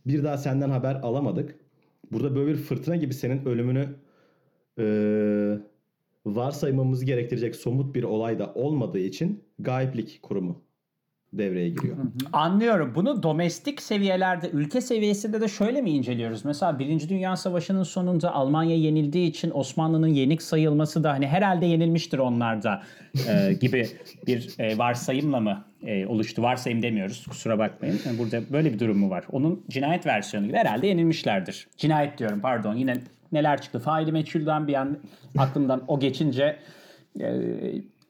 Bir 0.07 0.23
daha 0.23 0.37
senden 0.37 0.69
haber 0.69 0.95
alamadık. 0.95 1.55
Burada 2.11 2.35
böyle 2.35 2.51
bir 2.51 2.57
fırtına 2.57 2.95
gibi 2.95 3.13
senin 3.13 3.45
ölümünü 3.45 3.89
eee 4.77 5.59
varsaymamızı 6.35 7.05
gerektirecek 7.05 7.55
somut 7.55 7.95
bir 7.95 8.03
olay 8.03 8.39
da 8.39 8.53
olmadığı 8.53 8.99
için 8.99 9.43
gayiplik 9.59 10.19
kurumu 10.21 10.61
devreye 11.33 11.69
giriyor. 11.69 11.97
Anlıyorum. 12.33 12.91
Bunu 12.95 13.23
domestik 13.23 13.81
seviyelerde, 13.81 14.49
ülke 14.49 14.81
seviyesinde 14.81 15.41
de 15.41 15.47
şöyle 15.47 15.81
mi 15.81 15.89
inceliyoruz? 15.89 16.45
Mesela 16.45 16.79
Birinci 16.79 17.09
Dünya 17.09 17.35
Savaşı'nın 17.35 17.83
sonunda 17.83 18.33
Almanya 18.33 18.75
yenildiği 18.75 19.29
için 19.29 19.51
Osmanlı'nın 19.53 20.07
yenik 20.07 20.41
sayılması 20.41 21.03
da 21.03 21.11
hani 21.11 21.27
herhalde 21.27 21.65
yenilmiştir 21.65 22.17
onlarda 22.17 22.83
e, 23.29 23.53
gibi 23.61 23.87
bir 24.27 24.59
e, 24.59 24.77
varsayımla 24.77 25.39
mı 25.39 25.65
e, 25.83 26.05
oluştu? 26.05 26.41
Varsayım 26.41 26.81
demiyoruz 26.81 27.27
kusura 27.27 27.59
bakmayın. 27.59 27.99
Yani 28.05 28.17
burada 28.19 28.41
böyle 28.53 28.73
bir 28.73 28.79
durum 28.79 28.97
mu 28.97 29.09
var? 29.09 29.23
Onun 29.31 29.65
cinayet 29.69 30.05
versiyonu 30.05 30.47
gibi 30.47 30.57
herhalde 30.57 30.87
yenilmişlerdir. 30.87 31.67
Cinayet 31.77 32.17
diyorum 32.17 32.39
pardon 32.41 32.75
yine 32.75 32.97
neler 33.31 33.61
çıktı? 33.61 33.79
Faili 33.79 34.11
meçhulden 34.11 34.67
bir 34.67 34.73
an 34.73 34.97
aklımdan 35.37 35.83
o 35.87 35.99
geçince 35.99 36.59
e, 37.21 37.35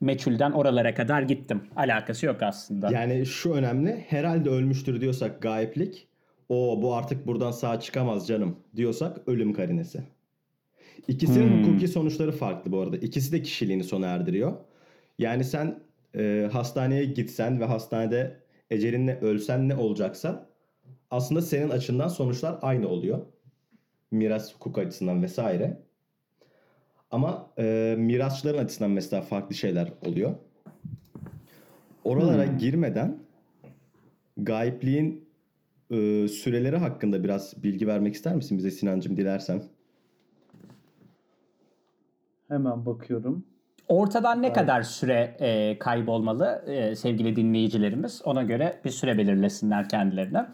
meçhulden 0.01 0.51
oralara 0.51 0.93
kadar 0.93 1.21
gittim. 1.21 1.61
Alakası 1.75 2.25
yok 2.25 2.43
aslında. 2.43 2.91
Yani 2.91 3.25
şu 3.25 3.53
önemli. 3.53 4.05
Herhalde 4.07 4.49
ölmüştür 4.49 5.01
diyorsak 5.01 5.41
gayiplik. 5.41 6.07
O 6.49 6.81
bu 6.81 6.95
artık 6.95 7.27
buradan 7.27 7.51
sağ 7.51 7.79
çıkamaz 7.79 8.27
canım 8.27 8.55
diyorsak 8.75 9.17
ölüm 9.27 9.53
karinesi. 9.53 10.03
İkisinin 11.07 11.47
Hmm. 11.49 11.63
hukuki 11.63 11.87
sonuçları 11.87 12.31
farklı 12.31 12.71
bu 12.71 12.79
arada. 12.79 12.97
İkisi 12.97 13.31
de 13.31 13.41
kişiliğini 13.41 13.83
sona 13.83 14.05
erdiriyor. 14.07 14.53
Yani 15.19 15.43
sen 15.43 15.79
e, 16.15 16.49
hastaneye 16.51 17.05
gitsen 17.05 17.59
ve 17.59 17.65
hastanede 17.65 18.39
ecelinle 18.69 19.19
ölsen 19.21 19.69
ne 19.69 19.75
olacaksa 19.75 20.49
aslında 21.11 21.41
senin 21.41 21.69
açından 21.69 22.07
sonuçlar 22.07 22.59
aynı 22.61 22.87
oluyor. 22.87 23.19
Miras 24.11 24.55
hukuk 24.55 24.77
açısından 24.77 25.23
vesaire. 25.23 25.77
Ama 27.11 27.49
e, 27.57 27.95
mirasçıların 27.97 28.57
açısından 28.57 28.91
mesela 28.91 29.21
farklı 29.21 29.55
şeyler 29.55 29.93
oluyor. 30.05 30.35
Oralara 32.03 32.45
girmeden 32.45 33.17
gayipliğin 34.37 35.29
e, 35.91 36.27
süreleri 36.27 36.77
hakkında 36.77 37.23
biraz 37.23 37.63
bilgi 37.63 37.87
vermek 37.87 38.13
ister 38.15 38.35
misin 38.35 38.57
bize 38.57 38.71
Sinancım 38.71 39.17
dilersen? 39.17 39.63
Hemen 42.47 42.85
bakıyorum. 42.85 43.45
Ortadan 43.87 44.41
ne 44.41 44.53
kadar 44.53 44.81
süre 44.81 45.35
e, 45.39 45.79
kaybolmalı 45.79 46.63
e, 46.67 46.95
sevgili 46.95 47.35
dinleyicilerimiz? 47.35 48.21
Ona 48.25 48.43
göre 48.43 48.79
bir 48.85 48.89
süre 48.89 49.17
belirlesinler 49.17 49.89
kendilerine. 49.89 50.45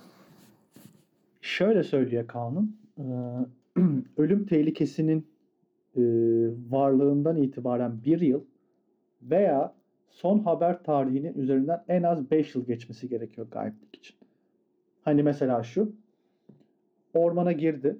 Şöyle 1.41 1.83
söylüyor 1.83 2.27
kanun. 2.27 2.84
Ölüm 4.17 4.45
tehlikesinin 4.45 5.27
varlığından 6.69 7.37
itibaren 7.37 8.03
bir 8.03 8.21
yıl 8.21 8.43
veya 9.21 9.75
son 10.09 10.39
haber 10.39 10.83
tarihinin 10.83 11.33
üzerinden 11.33 11.83
en 11.87 12.03
az 12.03 12.31
5 12.31 12.55
yıl 12.55 12.65
geçmesi 12.65 13.09
gerekiyor 13.09 13.47
gayiplik 13.51 13.95
için. 13.95 14.15
Hani 15.01 15.23
mesela 15.23 15.63
şu 15.63 15.95
ormana 17.13 17.51
girdi 17.51 17.97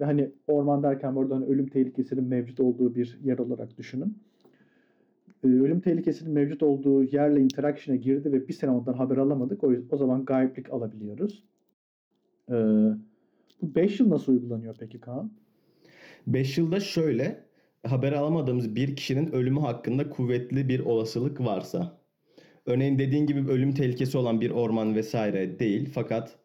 ve 0.00 0.04
hani 0.04 0.30
orman 0.46 0.82
derken 0.82 1.16
burada 1.16 1.34
hani 1.34 1.46
ölüm 1.46 1.66
tehlikesinin 1.66 2.24
mevcut 2.24 2.60
olduğu 2.60 2.94
bir 2.94 3.18
yer 3.22 3.38
olarak 3.38 3.78
düşünün. 3.78 4.18
Ölüm 5.42 5.80
tehlikesinin 5.80 6.32
mevcut 6.32 6.62
olduğu 6.62 7.02
yerle 7.04 7.40
interaction'a 7.40 7.96
girdi 7.96 8.32
ve 8.32 8.48
bir 8.48 8.52
sene 8.52 8.70
ondan 8.70 8.92
haber 8.92 9.16
alamadık. 9.16 9.64
O, 9.64 9.72
o 9.90 9.96
zaman 9.96 10.24
gayiplik 10.24 10.72
alabiliyoruz. 10.72 11.44
Ee, 12.50 12.54
5 13.74 14.00
yıl 14.00 14.10
nasıl 14.10 14.32
uygulanıyor 14.32 14.76
peki 14.78 15.00
Kaan? 15.00 15.32
5 16.26 16.58
yılda 16.58 16.80
şöyle 16.80 17.44
haber 17.86 18.12
alamadığımız 18.12 18.74
bir 18.74 18.96
kişinin 18.96 19.32
ölümü 19.32 19.60
hakkında 19.60 20.10
kuvvetli 20.10 20.68
bir 20.68 20.80
olasılık 20.80 21.40
varsa. 21.40 22.00
Örneğin 22.66 22.98
dediğin 22.98 23.26
gibi 23.26 23.50
ölüm 23.50 23.74
tehlikesi 23.74 24.18
olan 24.18 24.40
bir 24.40 24.50
orman 24.50 24.94
vesaire 24.94 25.58
değil 25.58 25.90
fakat 25.94 26.36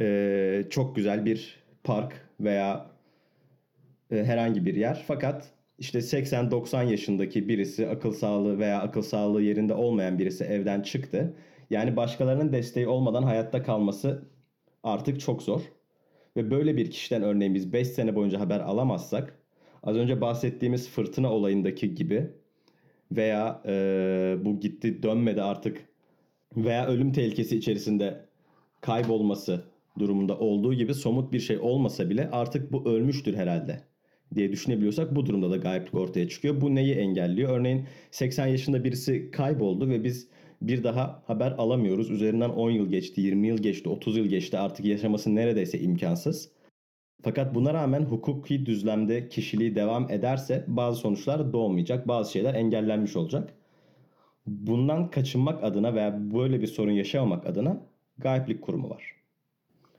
e, 0.00 0.64
çok 0.70 0.96
güzel 0.96 1.24
bir 1.24 1.62
park 1.84 2.12
veya 2.40 2.90
e, 4.10 4.24
herhangi 4.24 4.66
bir 4.66 4.74
yer. 4.74 5.04
Fakat 5.06 5.50
işte 5.78 5.98
80-90 5.98 6.90
yaşındaki 6.90 7.48
birisi 7.48 7.88
akıl 7.88 8.12
sağlığı 8.12 8.58
veya 8.58 8.82
akıl 8.82 9.02
sağlığı 9.02 9.42
yerinde 9.42 9.74
olmayan 9.74 10.18
birisi 10.18 10.44
evden 10.44 10.80
çıktı. 10.80 11.34
Yani 11.70 11.96
başkalarının 11.96 12.52
desteği 12.52 12.88
olmadan 12.88 13.22
hayatta 13.22 13.62
kalması 13.62 14.22
artık 14.82 15.20
çok 15.20 15.42
zor. 15.42 15.60
Ve 16.40 16.50
böyle 16.50 16.76
bir 16.76 16.90
kişiden 16.90 17.22
örneğin 17.22 17.54
biz 17.54 17.72
5 17.72 17.88
sene 17.88 18.14
boyunca 18.14 18.40
haber 18.40 18.60
alamazsak 18.60 19.38
az 19.82 19.96
önce 19.96 20.20
bahsettiğimiz 20.20 20.88
fırtına 20.88 21.32
olayındaki 21.32 21.94
gibi 21.94 22.30
veya 23.12 23.62
e, 23.66 24.36
bu 24.44 24.60
gitti 24.60 25.02
dönmedi 25.02 25.42
artık 25.42 25.88
veya 26.56 26.86
ölüm 26.86 27.12
tehlikesi 27.12 27.56
içerisinde 27.56 28.24
kaybolması 28.80 29.64
durumunda 29.98 30.38
olduğu 30.38 30.74
gibi 30.74 30.94
somut 30.94 31.32
bir 31.32 31.40
şey 31.40 31.58
olmasa 31.58 32.10
bile 32.10 32.30
artık 32.30 32.72
bu 32.72 32.88
ölmüştür 32.90 33.34
herhalde 33.34 33.80
diye 34.34 34.52
düşünebiliyorsak 34.52 35.16
bu 35.16 35.26
durumda 35.26 35.50
da 35.50 35.56
gayiplik 35.56 35.94
ortaya 35.94 36.28
çıkıyor. 36.28 36.60
Bu 36.60 36.74
neyi 36.74 36.94
engelliyor? 36.94 37.58
Örneğin 37.58 37.86
80 38.10 38.46
yaşında 38.46 38.84
birisi 38.84 39.30
kayboldu 39.30 39.88
ve 39.88 40.04
biz 40.04 40.28
bir 40.62 40.84
daha 40.84 41.22
haber 41.26 41.52
alamıyoruz. 41.52 42.10
Üzerinden 42.10 42.50
10 42.50 42.70
yıl 42.70 42.90
geçti, 42.90 43.20
20 43.20 43.46
yıl 43.48 43.58
geçti, 43.58 43.88
30 43.88 44.16
yıl 44.16 44.26
geçti. 44.26 44.58
Artık 44.58 44.86
yaşaması 44.86 45.34
neredeyse 45.34 45.80
imkansız. 45.80 46.50
Fakat 47.22 47.54
buna 47.54 47.74
rağmen 47.74 48.02
hukuki 48.02 48.66
düzlemde 48.66 49.28
kişiliği 49.28 49.74
devam 49.74 50.10
ederse 50.10 50.64
bazı 50.68 51.00
sonuçlar 51.00 51.52
doğmayacak, 51.52 52.08
bazı 52.08 52.32
şeyler 52.32 52.54
engellenmiş 52.54 53.16
olacak. 53.16 53.54
Bundan 54.46 55.10
kaçınmak 55.10 55.64
adına 55.64 55.94
veya 55.94 56.32
böyle 56.34 56.60
bir 56.60 56.66
sorun 56.66 56.90
yaşamamak 56.90 57.46
adına 57.46 57.82
gayiplik 58.18 58.62
kurumu 58.62 58.90
var. 58.90 59.16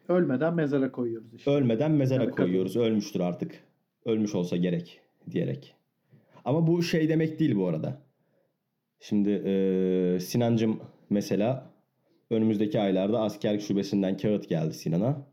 Ölmeden 0.10 0.54
mezara 0.54 0.92
koyuyoruz 0.92 1.34
işte. 1.34 1.52
Ölmeden 1.52 1.92
mezara 1.92 2.24
Tabii, 2.24 2.36
koyuyoruz. 2.36 2.76
Ölmüştür 2.76 3.20
artık. 3.20 3.64
Ölmüş 4.06 4.36
olsa 4.36 4.58
gerek 4.58 5.02
diyerek. 5.32 5.76
Ama 6.46 6.68
bu 6.68 6.84
şey 6.84 7.10
demek 7.10 7.40
değil 7.40 7.56
bu 7.56 7.68
arada. 7.68 8.02
Şimdi 9.02 9.30
eee 9.30 10.20
Sinancım 10.20 10.80
mesela 11.10 11.72
önümüzdeki 12.30 12.80
aylarda 12.80 13.22
askerlik 13.22 13.62
şubesinden 13.62 14.18
kağıt 14.18 14.50
geldi 14.50 14.74
Sinan'a. 14.74 15.28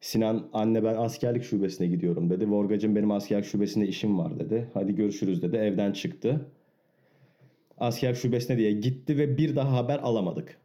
Sinan 0.00 0.48
anne 0.52 0.84
ben 0.84 0.94
askerlik 0.94 1.42
şubesine 1.44 1.86
gidiyorum 1.86 2.30
dedi. 2.30 2.50
Vorgacım 2.50 2.96
benim 2.96 3.10
askerlik 3.10 3.44
şubesinde 3.44 3.86
işim 3.88 4.18
var 4.18 4.38
dedi. 4.38 4.70
Hadi 4.74 4.94
görüşürüz 4.94 5.42
dedi. 5.42 5.56
Evden 5.56 5.92
çıktı. 5.92 6.46
Asker 7.78 8.14
şubesine 8.14 8.58
diye 8.58 8.72
gitti 8.72 9.18
ve 9.18 9.38
bir 9.38 9.56
daha 9.56 9.72
haber 9.72 9.98
alamadık. 9.98 10.60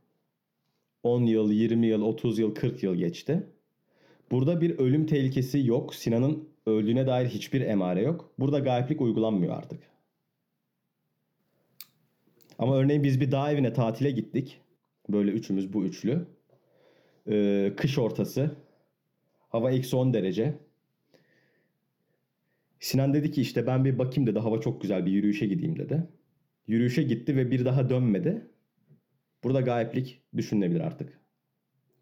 10 1.04 1.22
yıl, 1.24 1.52
20 1.52 1.88
yıl, 1.88 2.02
30 2.02 2.40
yıl, 2.40 2.56
40 2.56 2.84
yıl 2.84 2.96
geçti. 2.96 3.44
Burada 4.32 4.62
bir 4.62 4.80
ölüm 4.80 5.06
tehlikesi 5.06 5.68
yok. 5.68 5.96
Sinan'ın 5.96 6.50
öldüğüne 6.66 7.08
dair 7.08 7.28
hiçbir 7.28 7.62
emare 7.62 8.02
yok. 8.02 8.32
Burada 8.40 8.60
gayiplik 8.60 9.02
uygulanmıyor 9.02 9.58
artık. 9.58 9.95
Ama 12.60 12.78
örneğin 12.78 13.04
biz 13.04 13.22
bir 13.22 13.32
dağ 13.32 13.52
evine 13.52 13.74
tatile 13.74 14.12
gittik. 14.12 14.62
Böyle 15.10 15.32
üçümüz 15.32 15.74
bu 15.74 15.84
üçlü. 15.84 16.26
Ee, 17.30 17.74
kış 17.78 17.98
ortası. 17.98 18.52
Hava 19.50 19.72
eksi 19.72 19.96
10 19.96 20.14
derece. 20.14 20.54
Sinan 22.80 23.14
dedi 23.14 23.32
ki 23.32 23.42
işte 23.42 23.68
ben 23.68 23.86
bir 23.86 23.98
bakayım 23.98 24.28
dedi. 24.28 24.40
Hava 24.40 24.62
çok 24.62 24.82
güzel 24.82 25.06
bir 25.06 25.12
yürüyüşe 25.12 25.46
gideyim 25.46 25.80
dedi. 25.80 26.04
Yürüyüşe 26.68 27.04
gitti 27.04 27.36
ve 27.36 27.52
bir 27.52 27.66
daha 27.66 27.90
dönmedi. 27.90 28.48
Burada 29.44 29.62
gayiplik 29.62 30.22
düşünülebilir 30.38 30.80
artık. 30.80 31.20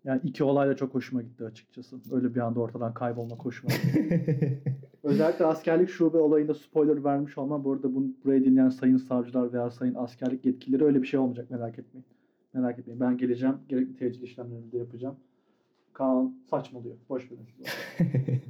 Yani 0.03 0.21
iki 0.23 0.43
olay 0.43 0.69
da 0.69 0.75
çok 0.75 0.93
hoşuma 0.93 1.21
gitti 1.21 1.45
açıkçası. 1.45 2.01
Öyle 2.11 2.35
bir 2.35 2.39
anda 2.39 2.59
ortadan 2.59 2.93
kaybolma 2.93 3.35
hoşuma 3.35 3.73
gitti. 3.73 4.63
Özellikle 5.13 5.45
askerlik 5.45 5.89
şube 5.89 6.17
olayında 6.17 6.53
spoiler 6.53 7.03
vermiş 7.03 7.37
olmam. 7.37 7.63
Bu 7.63 7.73
arada 7.73 7.95
bunu, 7.95 8.05
burayı 8.25 8.45
dinleyen 8.45 8.69
sayın 8.69 8.97
savcılar 8.97 9.53
veya 9.53 9.71
sayın 9.71 9.95
askerlik 9.95 10.45
yetkilileri 10.45 10.85
öyle 10.85 11.01
bir 11.01 11.07
şey 11.07 11.19
olmayacak 11.19 11.51
merak 11.51 11.79
etmeyin. 11.79 12.05
Merak 12.53 12.79
etmeyin. 12.79 12.99
Ben 13.01 13.17
geleceğim. 13.17 13.55
Gerekli 13.69 13.95
tecil 13.95 14.21
işlemlerimi 14.21 14.71
de 14.71 14.77
yapacağım. 14.77 15.15
Kaan 15.93 16.35
saçmalıyor. 16.49 16.95
Boş 17.09 17.31
verin. 17.31 17.47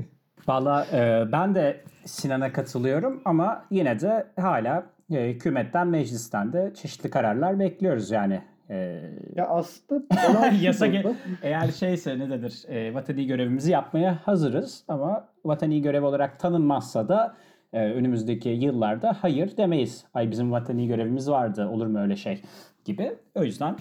Valla 0.48 0.86
e, 0.94 1.32
ben 1.32 1.56
de 1.56 1.82
Sinan'a 2.06 2.54
katılıyorum 2.54 3.22
ama 3.26 3.66
yine 3.72 4.00
de 4.00 4.28
hala 4.36 4.86
e, 5.12 5.30
hükümetten, 5.30 5.88
meclisten 5.88 6.54
de 6.54 6.72
çeşitli 6.76 7.10
kararlar 7.10 7.60
bekliyoruz 7.60 8.12
yani. 8.12 8.42
E, 8.70 9.02
Ya 9.36 9.48
aslında 9.48 10.04
Yasa 10.62 10.88
ge- 10.88 11.14
eğer 11.42 11.68
şeyse 11.72 12.20
ne 12.20 12.30
denir 12.30 12.64
e, 12.68 12.94
vatani 12.94 13.28
görevimizi 13.28 13.72
yapmaya 13.72 14.16
hazırız 14.28 14.84
ama 14.88 15.28
vatani 15.46 15.82
görev 15.82 16.04
olarak 16.04 16.40
tanınmazsa 16.40 17.08
da 17.08 17.36
e, 17.74 17.80
önümüzdeki 17.94 18.50
yıllarda 18.50 19.14
hayır 19.22 19.58
demeyiz. 19.58 20.06
Ay 20.14 20.32
bizim 20.32 20.52
vatani 20.52 20.88
görevimiz 20.88 21.30
vardı 21.30 21.68
olur 21.68 21.88
mu 21.88 22.00
öyle 22.00 22.16
şey 22.16 22.42
gibi. 22.86 23.16
O 23.36 23.44
yüzden 23.44 23.76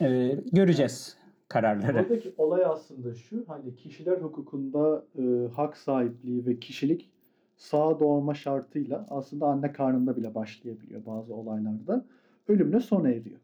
e, 0.00 0.36
göreceğiz 0.52 1.16
kararları. 1.48 1.94
Buradaki 1.98 2.34
olay 2.38 2.64
aslında 2.64 3.14
şu 3.14 3.44
hani 3.48 3.76
kişiler 3.76 4.16
hukukunda 4.18 5.04
e, 5.18 5.22
hak 5.56 5.76
sahipliği 5.76 6.46
ve 6.46 6.58
kişilik 6.58 7.10
sağa 7.56 8.00
doğurma 8.00 8.34
şartıyla 8.34 9.06
aslında 9.10 9.46
anne 9.46 9.72
karnında 9.72 10.16
bile 10.16 10.34
başlayabiliyor 10.34 11.06
bazı 11.06 11.34
olaylarda. 11.34 12.04
Ölümle 12.48 12.80
sona 12.80 13.08
eriyor. 13.08 13.40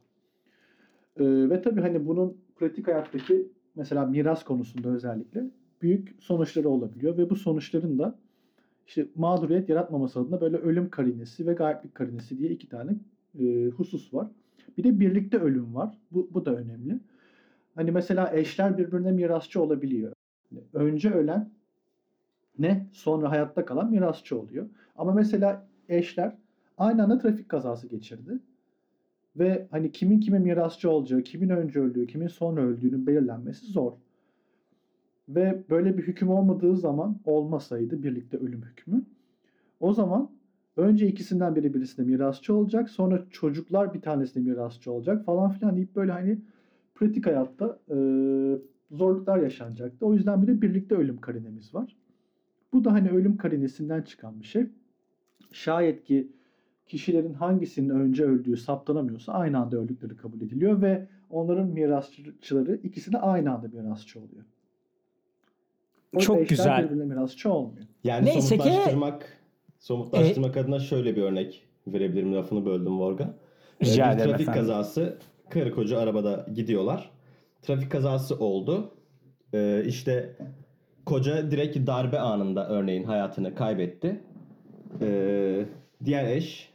E, 1.17 1.25
ve 1.25 1.63
tabii 1.63 1.81
hani 1.81 2.07
bunun 2.07 2.37
pratik 2.57 2.87
hayattaki 2.87 3.49
mesela 3.75 4.07
miras 4.07 4.45
konusunda 4.45 4.89
özellikle 4.89 5.45
büyük 5.83 6.17
sonuçları 6.21 6.69
olabiliyor 6.69 7.17
ve 7.17 7.31
bu 7.31 7.37
sonuçların 7.37 7.99
da 7.99 8.19
işte 8.87 9.07
mağduriyet 9.15 9.69
yaratmaması 9.69 10.21
adına 10.21 10.41
böyle 10.41 10.57
ölüm 10.57 10.91
karinesi 10.91 11.47
ve 11.47 11.53
gayiplik 11.53 11.95
karinesi 11.95 12.39
diye 12.39 12.51
iki 12.51 12.69
tane 12.69 12.97
e, 13.41 13.67
husus 13.69 14.15
var. 14.15 14.29
Bir 14.79 14.85
de 14.85 15.01
birlikte 15.01 15.39
ölüm 15.39 15.75
var. 15.75 15.99
Bu, 16.11 16.29
bu 16.35 16.45
da 16.45 16.57
önemli. 16.57 17.01
Hani 17.75 17.91
mesela 17.91 18.37
eşler 18.37 18.79
birbirine 18.79 19.13
mirasçı 19.13 19.63
olabiliyor. 19.63 20.13
Hani 20.51 20.63
Önce 20.75 21.11
ölen 21.11 21.51
ne 22.59 22.87
sonra 22.93 23.31
hayatta 23.31 23.65
kalan 23.65 23.91
mirasçı 23.91 24.41
oluyor. 24.41 24.69
Ama 24.97 25.13
mesela 25.13 25.67
eşler 25.89 26.37
aynı 26.79 27.05
anda 27.05 27.19
trafik 27.19 27.49
kazası 27.49 27.89
geçirdi. 27.89 28.39
Ve 29.37 29.67
hani 29.71 29.93
kimin 29.93 30.21
kime 30.21 30.39
mirasçı 30.39 30.91
olacağı, 30.91 31.23
kimin 31.23 31.49
önce 31.49 31.81
öldüğü, 31.81 32.07
kimin 32.07 32.29
sonra 32.29 32.61
öldüğünün 32.61 33.07
belirlenmesi 33.07 33.67
zor. 33.67 33.93
Ve 35.29 35.63
böyle 35.71 35.99
bir 35.99 36.03
hüküm 36.03 36.29
olmadığı 36.29 36.77
zaman 36.77 37.21
olmasaydı 37.25 38.03
birlikte 38.03 38.37
ölüm 38.37 38.63
hükmü. 38.63 39.05
O 39.81 39.93
zaman 39.93 40.31
önce 40.77 41.07
ikisinden 41.07 41.57
biri 41.57 41.75
birisine 41.75 42.07
mirasçı 42.07 42.55
olacak. 42.55 42.91
Sonra 42.91 43.27
çocuklar 43.31 43.95
bir 43.95 44.01
tanesine 44.01 44.43
mirasçı 44.43 44.93
olacak 44.93 45.25
falan 45.25 45.51
filan 45.51 45.77
deyip 45.77 45.97
böyle 45.97 46.13
hani 46.13 46.39
pratik 46.95 47.27
hayatta 47.27 47.79
e, 47.91 47.97
zorluklar 48.91 49.39
yaşanacaktı. 49.39 50.07
O 50.07 50.15
yüzden 50.15 50.43
bir 50.43 50.47
de 50.47 50.63
birlikte 50.63 50.95
ölüm 50.95 51.21
karinemiz 51.21 51.75
var. 51.75 51.97
Bu 52.73 52.85
da 52.85 52.93
hani 52.93 53.11
ölüm 53.11 53.37
karinesinden 53.37 54.03
çıkan 54.03 54.41
bir 54.41 54.45
şey. 54.45 54.67
Şayet 55.53 56.05
ki 56.05 56.29
kişilerin 56.91 57.35
hangisinin 57.35 57.89
önce 57.89 58.25
öldüğü 58.25 58.57
saptanamıyorsa 58.57 59.33
aynı 59.33 59.59
anda 59.59 59.77
öldükleri 59.77 60.17
kabul 60.17 60.41
ediliyor 60.41 60.83
ve 60.83 61.07
onların 61.31 61.67
mirasçıları 61.67 62.77
ikisi 62.77 63.13
de 63.13 63.19
aynı 63.19 63.55
anda 63.55 63.69
mirasçı 63.69 64.19
oluyor. 64.19 64.45
O 66.17 66.19
Çok 66.19 66.49
güzel. 66.49 66.85
birbirine 66.85 67.05
mirasçı 67.05 67.53
olmuyor. 67.53 67.87
Yani 68.05 68.27
Neyse 68.27 68.57
ki- 68.57 68.63
somutlaştırmak, 68.63 69.39
somutlaştırmak 69.79 70.57
adına 70.57 70.79
şöyle 70.79 71.17
bir 71.17 71.23
örnek 71.23 71.67
verebilirim. 71.87 72.35
Lafını 72.35 72.65
böldüm 72.67 72.99
Vorga. 73.01 73.35
Ee, 73.81 73.85
Rica 73.87 74.11
bir 74.11 74.15
ederim 74.17 74.31
trafik 74.31 74.49
efendim. 74.49 74.61
kazası. 74.63 75.19
Karı 75.51 75.75
koca 75.75 75.99
arabada 75.99 76.47
gidiyorlar. 76.55 77.11
Trafik 77.63 77.91
kazası 77.93 78.39
oldu. 78.39 78.91
Ee, 79.55 79.83
işte 79.87 80.37
koca 81.07 81.51
direkt 81.51 81.77
darbe 81.87 82.19
anında 82.21 82.69
örneğin 82.69 83.05
hayatını 83.05 83.55
kaybetti. 83.55 84.21
Ee, 85.01 85.65
diğer 86.05 86.25
eş 86.25 86.70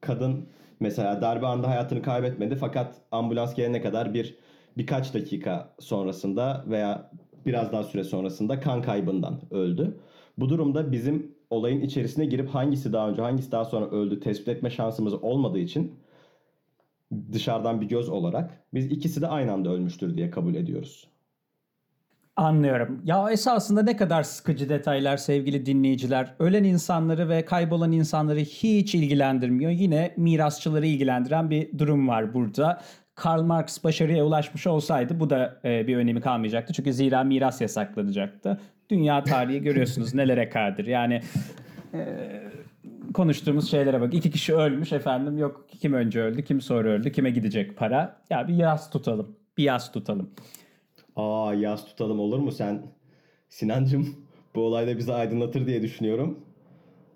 kadın 0.00 0.46
mesela 0.80 1.22
darbe 1.22 1.46
anında 1.46 1.68
hayatını 1.68 2.02
kaybetmedi 2.02 2.56
fakat 2.56 2.94
ambulans 3.12 3.54
gelene 3.54 3.82
kadar 3.82 4.14
bir 4.14 4.36
birkaç 4.76 5.14
dakika 5.14 5.74
sonrasında 5.78 6.64
veya 6.68 7.10
biraz 7.46 7.72
daha 7.72 7.82
süre 7.82 8.04
sonrasında 8.04 8.60
kan 8.60 8.82
kaybından 8.82 9.40
öldü. 9.50 9.96
Bu 10.38 10.48
durumda 10.48 10.92
bizim 10.92 11.36
olayın 11.50 11.80
içerisine 11.80 12.26
girip 12.26 12.48
hangisi 12.48 12.92
daha 12.92 13.08
önce 13.08 13.22
hangisi 13.22 13.52
daha 13.52 13.64
sonra 13.64 13.86
öldü 13.90 14.20
tespit 14.20 14.48
etme 14.48 14.70
şansımız 14.70 15.14
olmadığı 15.14 15.58
için 15.58 15.94
dışarıdan 17.32 17.80
bir 17.80 17.88
göz 17.88 18.08
olarak 18.08 18.64
biz 18.74 18.86
ikisi 18.86 19.22
de 19.22 19.26
aynı 19.26 19.52
anda 19.52 19.70
ölmüştür 19.70 20.16
diye 20.16 20.30
kabul 20.30 20.54
ediyoruz. 20.54 21.08
Anlıyorum. 22.36 23.00
Ya 23.04 23.30
esasında 23.30 23.82
ne 23.82 23.96
kadar 23.96 24.22
sıkıcı 24.22 24.68
detaylar 24.68 25.16
sevgili 25.16 25.66
dinleyiciler. 25.66 26.34
Ölen 26.38 26.64
insanları 26.64 27.28
ve 27.28 27.44
kaybolan 27.44 27.92
insanları 27.92 28.38
hiç 28.38 28.94
ilgilendirmiyor. 28.94 29.70
Yine 29.70 30.14
mirasçıları 30.16 30.86
ilgilendiren 30.86 31.50
bir 31.50 31.78
durum 31.78 32.08
var 32.08 32.34
burada. 32.34 32.82
Karl 33.14 33.42
Marx 33.42 33.84
başarıya 33.84 34.24
ulaşmış 34.24 34.66
olsaydı 34.66 35.20
bu 35.20 35.30
da 35.30 35.60
e, 35.64 35.86
bir 35.86 35.96
önemi 35.96 36.20
kalmayacaktı. 36.20 36.72
Çünkü 36.72 36.92
zira 36.92 37.24
miras 37.24 37.60
yasaklanacaktı. 37.60 38.60
Dünya 38.90 39.24
tarihi 39.24 39.62
görüyorsunuz 39.62 40.14
nelere 40.14 40.48
kadir. 40.48 40.86
Yani 40.86 41.20
e, 41.94 42.00
konuştuğumuz 43.14 43.70
şeylere 43.70 44.00
bak. 44.00 44.14
İki 44.14 44.30
kişi 44.30 44.54
ölmüş 44.54 44.92
efendim. 44.92 45.38
Yok 45.38 45.66
kim 45.80 45.92
önce 45.92 46.22
öldü, 46.22 46.44
kim 46.44 46.60
sonra 46.60 46.88
öldü, 46.88 47.12
kime 47.12 47.30
gidecek 47.30 47.76
para. 47.76 48.16
Ya 48.30 48.48
bir 48.48 48.54
yas 48.54 48.90
tutalım. 48.90 49.36
Bir 49.58 49.64
yas 49.64 49.92
tutalım. 49.92 50.30
Aa 51.16 51.54
yaz 51.54 51.84
tutalım 51.86 52.20
olur 52.20 52.38
mu 52.38 52.52
sen? 52.52 52.82
Sinancım 53.48 54.16
bu 54.54 54.60
olayda 54.60 54.98
bizi 54.98 55.12
aydınlatır 55.12 55.66
diye 55.66 55.82
düşünüyorum. 55.82 56.38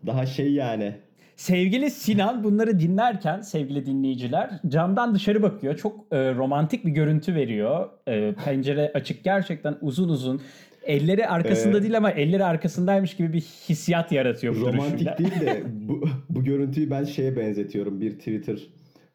Daha 0.06 0.26
şey 0.26 0.52
yani 0.52 0.94
Sevgili 1.36 1.90
Sinan 1.90 2.44
bunları 2.44 2.80
dinlerken 2.80 3.40
sevgili 3.40 3.86
dinleyiciler 3.86 4.50
camdan 4.68 5.14
dışarı 5.14 5.42
bakıyor. 5.42 5.76
Çok 5.76 6.06
e, 6.12 6.34
romantik 6.34 6.84
bir 6.86 6.90
görüntü 6.90 7.34
veriyor. 7.34 7.88
E, 8.08 8.34
pencere 8.44 8.92
açık 8.94 9.24
gerçekten 9.24 9.76
uzun 9.80 10.08
uzun. 10.08 10.40
Elleri 10.84 11.26
arkasında 11.28 11.78
Ee, 11.78 11.82
değil 11.82 11.96
ama 11.96 12.10
elleri 12.10 12.44
arkasındaymış 12.44 13.16
gibi 13.16 13.32
bir 13.32 13.40
hissiyat 13.40 14.12
yaratıyor 14.12 14.56
bu 14.56 14.60
romantik 14.60 14.84
duruşuyla. 14.92 15.18
değil 15.18 15.40
de 15.40 15.62
bu, 15.88 16.04
bu 16.30 16.44
görüntüyü 16.44 16.90
ben 16.90 17.04
şeye 17.04 17.36
benzetiyorum. 17.36 18.00
Bir 18.00 18.12
Twitter 18.18 18.58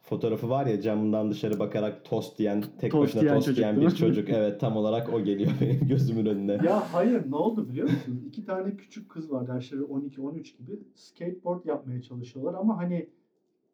fotoğrafı 0.05 0.49
var 0.49 0.65
ya 0.65 0.81
camından 0.81 1.31
dışarı 1.31 1.59
bakarak 1.59 2.05
tost 2.05 2.37
diyen, 2.39 2.63
tek 2.79 2.91
Tost 2.91 3.03
başına 3.03 3.21
yiyen 3.21 3.35
tost 3.35 3.45
çocuk, 3.45 3.57
diyen 3.57 3.81
bir 3.81 3.89
çocuk. 3.91 4.29
Evet 4.29 4.59
tam 4.59 4.77
olarak 4.77 5.13
o 5.13 5.23
geliyor 5.23 5.51
benim 5.61 5.87
gözümün 5.87 6.25
önüne. 6.25 6.51
Ya 6.51 6.93
hayır 6.93 7.31
ne 7.31 7.35
oldu 7.35 7.69
biliyor 7.69 7.89
musunuz? 7.89 8.19
İki 8.27 8.45
tane 8.45 8.75
küçük 8.75 9.09
kız 9.09 9.31
var 9.31 9.47
yaşları 9.47 9.81
12-13 9.81 10.41
gibi 10.57 10.79
skateboard 10.95 11.65
yapmaya 11.65 12.01
çalışıyorlar 12.01 12.53
ama 12.53 12.77
hani 12.77 13.09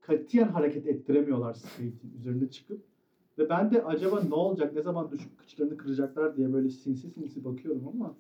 katiyen 0.02 0.48
hareket 0.48 0.88
ettiremiyorlar 0.88 1.54
skate'in 1.54 2.14
üzerine 2.20 2.50
çıkıp. 2.50 2.82
Ve 3.38 3.50
ben 3.50 3.72
de 3.72 3.84
acaba 3.84 4.22
ne 4.30 4.34
olacak, 4.36 4.76
ne 4.76 4.82
zaman 4.82 5.12
düşüp 5.12 5.38
kıçlarını 5.38 5.78
kıracaklar 5.78 6.38
diye 6.38 6.54
böyle 6.54 6.70
sinsi 6.70 7.10
sinsi 7.10 7.46
bakıyorum 7.46 7.88
ama 7.88 8.16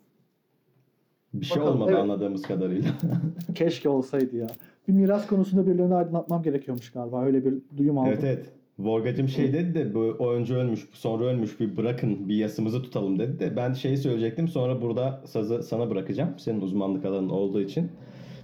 Bir 1.33 1.45
şey 1.45 1.57
Bakalım, 1.57 1.75
olmadı 1.75 1.91
evet. 1.91 2.01
anladığımız 2.01 2.41
kadarıyla. 2.41 2.89
keşke 3.55 3.89
olsaydı 3.89 4.35
ya. 4.35 4.47
Bir 4.87 4.93
miras 4.93 5.27
konusunda 5.27 5.67
birilerini 5.67 5.95
aydınlatmam 5.95 6.43
gerekiyormuş 6.43 6.91
galiba. 6.91 7.23
Öyle 7.23 7.45
bir 7.45 7.53
duyum 7.77 7.97
aldım. 7.97 8.11
evet 8.13 8.23
evet. 8.23 8.45
Vorgacım 8.79 9.27
şey 9.27 9.53
dedi 9.53 9.75
de 9.75 9.93
bu 9.93 9.99
o 9.99 10.31
önce 10.31 10.55
ölmüş, 10.55 10.89
sonra 10.93 11.23
ölmüş 11.23 11.59
bir 11.59 11.77
bırakın 11.77 12.29
bir 12.29 12.35
yasımızı 12.35 12.83
tutalım 12.83 13.19
dedi 13.19 13.39
de 13.39 13.55
ben 13.55 13.73
şeyi 13.73 13.97
söyleyecektim 13.97 14.47
sonra 14.47 14.81
burada 14.81 15.21
sazı 15.25 15.63
sana 15.63 15.89
bırakacağım. 15.89 16.39
Senin 16.39 16.61
uzmanlık 16.61 17.05
alanın 17.05 17.29
olduğu 17.29 17.61
için. 17.61 17.91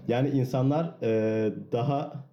Yani 0.08 0.30
insanlar 0.30 0.96
e, 1.04 1.52
daha 1.72 2.26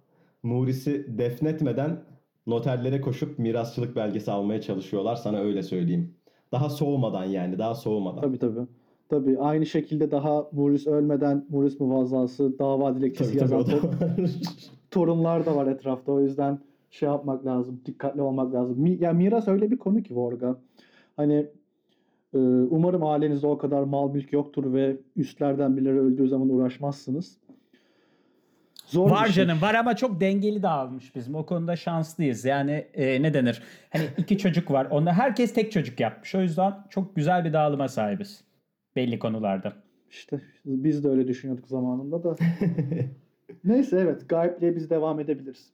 Muris'i 0.43 1.17
defnetmeden 1.17 1.99
noterlere 2.47 3.01
koşup 3.01 3.39
mirasçılık 3.39 3.95
belgesi 3.95 4.31
almaya 4.31 4.61
çalışıyorlar. 4.61 5.15
Sana 5.15 5.39
öyle 5.39 5.63
söyleyeyim. 5.63 6.15
Daha 6.51 6.69
soğumadan 6.69 7.25
yani 7.25 7.57
daha 7.57 7.75
soğumadan. 7.75 8.21
Tabii 8.21 8.39
tabii. 8.39 8.67
Tabii 9.09 9.39
aynı 9.39 9.65
şekilde 9.65 10.11
daha 10.11 10.47
Muris 10.51 10.87
ölmeden 10.87 11.45
Muris 11.49 11.79
muvazzası 11.79 12.59
dava 12.59 12.95
dilekçesi 12.95 13.37
Tabii, 13.37 13.49
tabii, 13.49 13.71
yazan 13.71 13.83
var. 13.83 13.97
torunlar 14.91 15.45
da 15.45 15.55
var 15.55 15.67
etrafta. 15.67 16.11
O 16.11 16.21
yüzden 16.21 16.59
şey 16.89 17.09
yapmak 17.09 17.45
lazım. 17.45 17.81
Dikkatli 17.85 18.21
olmak 18.21 18.53
lazım. 18.53 18.79
Mi- 18.79 18.97
ya 19.03 19.13
miras 19.13 19.47
öyle 19.47 19.71
bir 19.71 19.77
konu 19.77 20.03
ki 20.03 20.15
Vorga. 20.15 20.57
Hani 21.17 21.33
e, 22.33 22.37
umarım 22.69 23.03
ailenizde 23.05 23.47
o 23.47 23.57
kadar 23.57 23.83
mal 23.83 24.11
mülk 24.13 24.33
yoktur 24.33 24.73
ve 24.73 24.97
üstlerden 25.15 25.77
birileri 25.77 25.99
öldüğü 25.99 26.27
zaman 26.27 26.49
uğraşmazsınız. 26.49 27.37
Zor 28.85 29.11
Var 29.11 29.25
şey. 29.25 29.45
canım 29.45 29.61
var 29.61 29.73
ama 29.73 29.95
çok 29.95 30.21
dengeli 30.21 30.63
dağılmış 30.63 31.15
bizim. 31.15 31.35
O 31.35 31.45
konuda 31.45 31.75
şanslıyız. 31.75 32.45
Yani 32.45 32.85
e, 32.93 33.21
ne 33.21 33.33
denir? 33.33 33.61
Hani 33.89 34.03
iki 34.17 34.37
çocuk 34.37 34.71
var. 34.71 34.85
Onda 34.91 35.13
herkes 35.13 35.53
tek 35.53 35.71
çocuk 35.71 35.99
yapmış. 35.99 36.35
O 36.35 36.41
yüzden 36.41 36.73
çok 36.89 37.15
güzel 37.15 37.45
bir 37.45 37.53
dağılıma 37.53 37.87
sahibiz. 37.87 38.44
Belli 38.95 39.19
konularda. 39.19 39.73
İşte 40.09 40.41
biz 40.65 41.03
de 41.03 41.09
öyle 41.09 41.27
düşünüyorduk 41.27 41.67
zamanında 41.67 42.23
da. 42.23 42.35
Neyse 43.63 43.99
evet 43.99 44.29
gayipliğe 44.29 44.75
biz 44.75 44.89
devam 44.89 45.19
edebiliriz. 45.19 45.71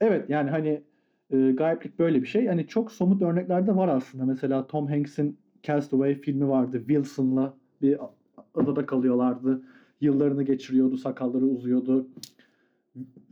Evet 0.00 0.30
yani 0.30 0.50
hani 0.50 0.82
e, 1.30 1.50
gayiplik 1.50 1.98
böyle 1.98 2.22
bir 2.22 2.26
şey. 2.26 2.46
Hani 2.46 2.66
çok 2.66 2.92
somut 2.92 3.22
örnekler 3.22 3.66
de 3.66 3.76
var 3.76 3.88
aslında. 3.88 4.24
Mesela 4.24 4.66
Tom 4.66 4.86
Hanks'in 4.86 5.38
Castaway 5.62 6.14
filmi 6.14 6.48
vardı. 6.48 6.78
Wilson'la 6.78 7.54
bir 7.82 7.98
adada 8.54 8.86
kalıyorlardı. 8.86 9.62
yıllarını 10.00 10.42
geçiriyordu, 10.42 10.96
sakalları 10.96 11.44
uzuyordu. 11.44 12.08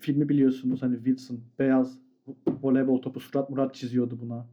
Filmi 0.01 0.29
biliyorsunuz 0.29 0.83
hani 0.83 0.97
Wilson 0.97 1.40
beyaz 1.59 1.99
voleybol 2.62 3.03
topu 3.03 3.20
surat 3.20 3.51
murat 3.51 3.75
çiziyordu 3.75 4.18
buna. 4.23 4.47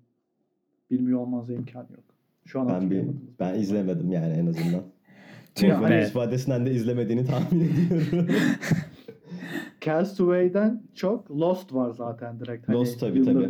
Bilmiyor 0.91 1.19
olmanıza 1.19 1.53
imkanı 1.53 1.91
yok. 1.91 2.10
Şu 2.45 2.59
an 2.59 2.67
Ben 2.69 2.91
bir, 2.91 3.05
ben 3.39 3.59
izlemedim 3.59 4.11
yani 4.11 4.33
en 4.33 4.45
azından. 4.47 4.83
Tüh 5.55 5.89
be. 5.89 6.05
ifadesinden 6.07 6.65
de 6.65 6.71
izlemediğini 6.73 7.25
tahmin 7.25 7.59
ediyorum. 7.69 8.27
Castaway'den 9.81 10.83
çok 10.95 11.31
Lost 11.31 11.73
var 11.73 11.91
zaten 11.91 12.39
direkt. 12.39 12.67
Hani 12.67 12.77
Lost 12.77 12.99
tabii, 12.99 13.23
tabii. 13.23 13.49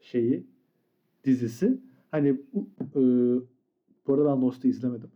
Şeyi 0.00 0.46
dizisi. 1.24 1.78
Hani 2.10 2.36
bu- 2.52 2.68
e, 2.80 3.00
bu 4.06 4.14
arada 4.14 4.24
ben 4.36 4.42
Lost'u 4.42 4.68
izlemedim. 4.68 5.10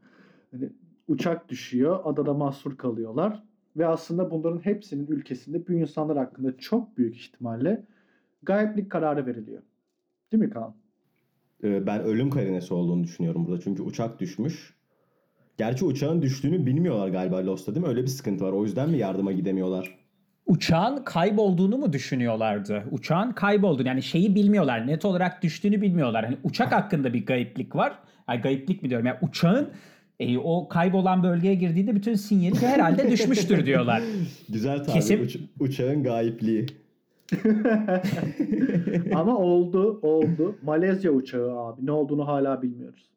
Hani 0.51 0.69
uçak 1.09 1.49
düşüyor, 1.49 2.01
adada 2.05 2.35
mahsur 2.35 2.77
kalıyorlar 2.77 3.43
ve 3.77 3.87
aslında 3.87 4.31
bunların 4.31 4.59
hepsinin 4.65 5.07
ülkesinde 5.07 5.69
bu 5.69 5.73
insanlar 5.73 6.19
hakkında 6.19 6.57
çok 6.57 6.97
büyük 6.99 7.17
ihtimalle 7.17 7.85
gayiplik 8.43 8.91
kararı 8.91 9.27
veriliyor. 9.27 9.63
Değil 10.33 10.43
mi 10.43 10.51
Kaan? 10.51 10.75
Ee, 11.65 11.87
ben 11.87 12.01
ölüm 12.03 12.31
karinesi 12.31 12.75
olduğunu 12.75 13.05
düşünüyorum 13.05 13.47
burada. 13.47 13.61
Çünkü 13.61 13.83
uçak 13.83 14.21
düşmüş. 14.21 14.75
Gerçi 15.59 15.85
uçağın 15.85 16.23
düştüğünü 16.23 16.67
bilmiyorlar 16.67 17.09
galiba 17.09 17.47
Lost'ta 17.47 17.75
değil 17.75 17.87
mi? 17.87 17.91
Öyle 17.91 18.03
bir 18.03 18.07
sıkıntı 18.09 18.45
var. 18.45 18.53
O 18.53 18.65
yüzden 18.65 18.91
mi 18.91 18.99
yardıma 18.99 19.33
gidemiyorlar? 19.33 19.99
Uçağın 20.47 21.05
kaybolduğunu 21.05 21.79
mu 21.79 21.93
düşünüyorlardı? 21.93 22.85
Uçağın 22.91 23.33
kaybolduğunu 23.33 23.89
yani 23.89 24.03
şeyi 24.03 24.35
bilmiyorlar. 24.35 24.87
Net 24.87 25.05
olarak 25.05 25.43
düştüğünü 25.43 25.83
bilmiyorlar. 25.83 26.25
Hani 26.25 26.37
uçak 26.45 26.73
hakkında 26.73 27.15
bir 27.15 27.27
gayiplik 27.27 27.77
var. 27.77 27.99
Ay 28.27 28.43
gayiplik 28.43 28.83
mi 28.83 28.91
diyorum? 28.91 29.07
Yani 29.07 29.17
uçağın 29.23 29.69
e, 30.21 30.39
o 30.39 30.69
kaybolan 30.69 31.23
bölgeye 31.23 31.55
girdiğinde 31.55 31.95
bütün 31.95 32.15
sinyali 32.15 32.57
herhalde 32.67 33.11
düşmüştür 33.11 33.67
diyorlar. 33.67 34.03
Güzel 34.49 34.79
tabir. 34.85 34.93
Kesim- 34.93 35.23
Uç- 35.23 35.39
uçağın 35.61 36.03
gayipliği. 36.03 36.67
Ama 39.15 39.39
oldu, 39.39 40.01
oldu. 40.03 40.59
Malezya 40.63 41.11
uçağı 41.11 41.59
abi. 41.59 41.87
Ne 41.87 41.93
olduğunu 41.93 42.29
hala 42.29 42.63
bilmiyoruz. 42.63 43.11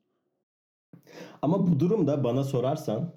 Ama 1.41 1.67
bu 1.67 1.80
durumda 1.80 2.24
bana 2.24 2.43
sorarsan 2.43 3.13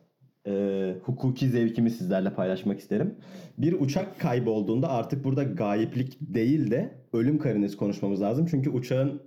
e, 0.47 0.95
hukuki 1.03 1.49
zevkimi 1.49 1.91
sizlerle 1.91 2.35
paylaşmak 2.35 2.79
isterim. 2.81 3.15
Bir 3.59 3.81
uçak 3.81 4.21
kaybolduğunda 4.21 4.89
artık 4.89 5.25
burada 5.25 5.43
gayiplik 5.43 6.19
değil 6.21 6.71
de 6.71 6.95
ölüm 7.13 7.39
karinesi 7.39 7.77
konuşmamız 7.77 8.21
lazım. 8.21 8.47
Çünkü 8.51 8.71
uçağın 8.71 9.23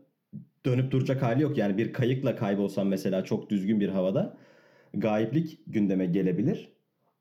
dönüp 0.65 0.91
duracak 0.91 1.21
hali 1.21 1.41
yok. 1.43 1.57
Yani 1.57 1.77
bir 1.77 1.93
kayıkla 1.93 2.35
kaybolsan 2.35 2.87
mesela 2.87 3.23
çok 3.23 3.49
düzgün 3.49 3.79
bir 3.79 3.89
havada 3.89 4.37
gayiplik 4.93 5.59
gündeme 5.67 6.05
gelebilir. 6.05 6.74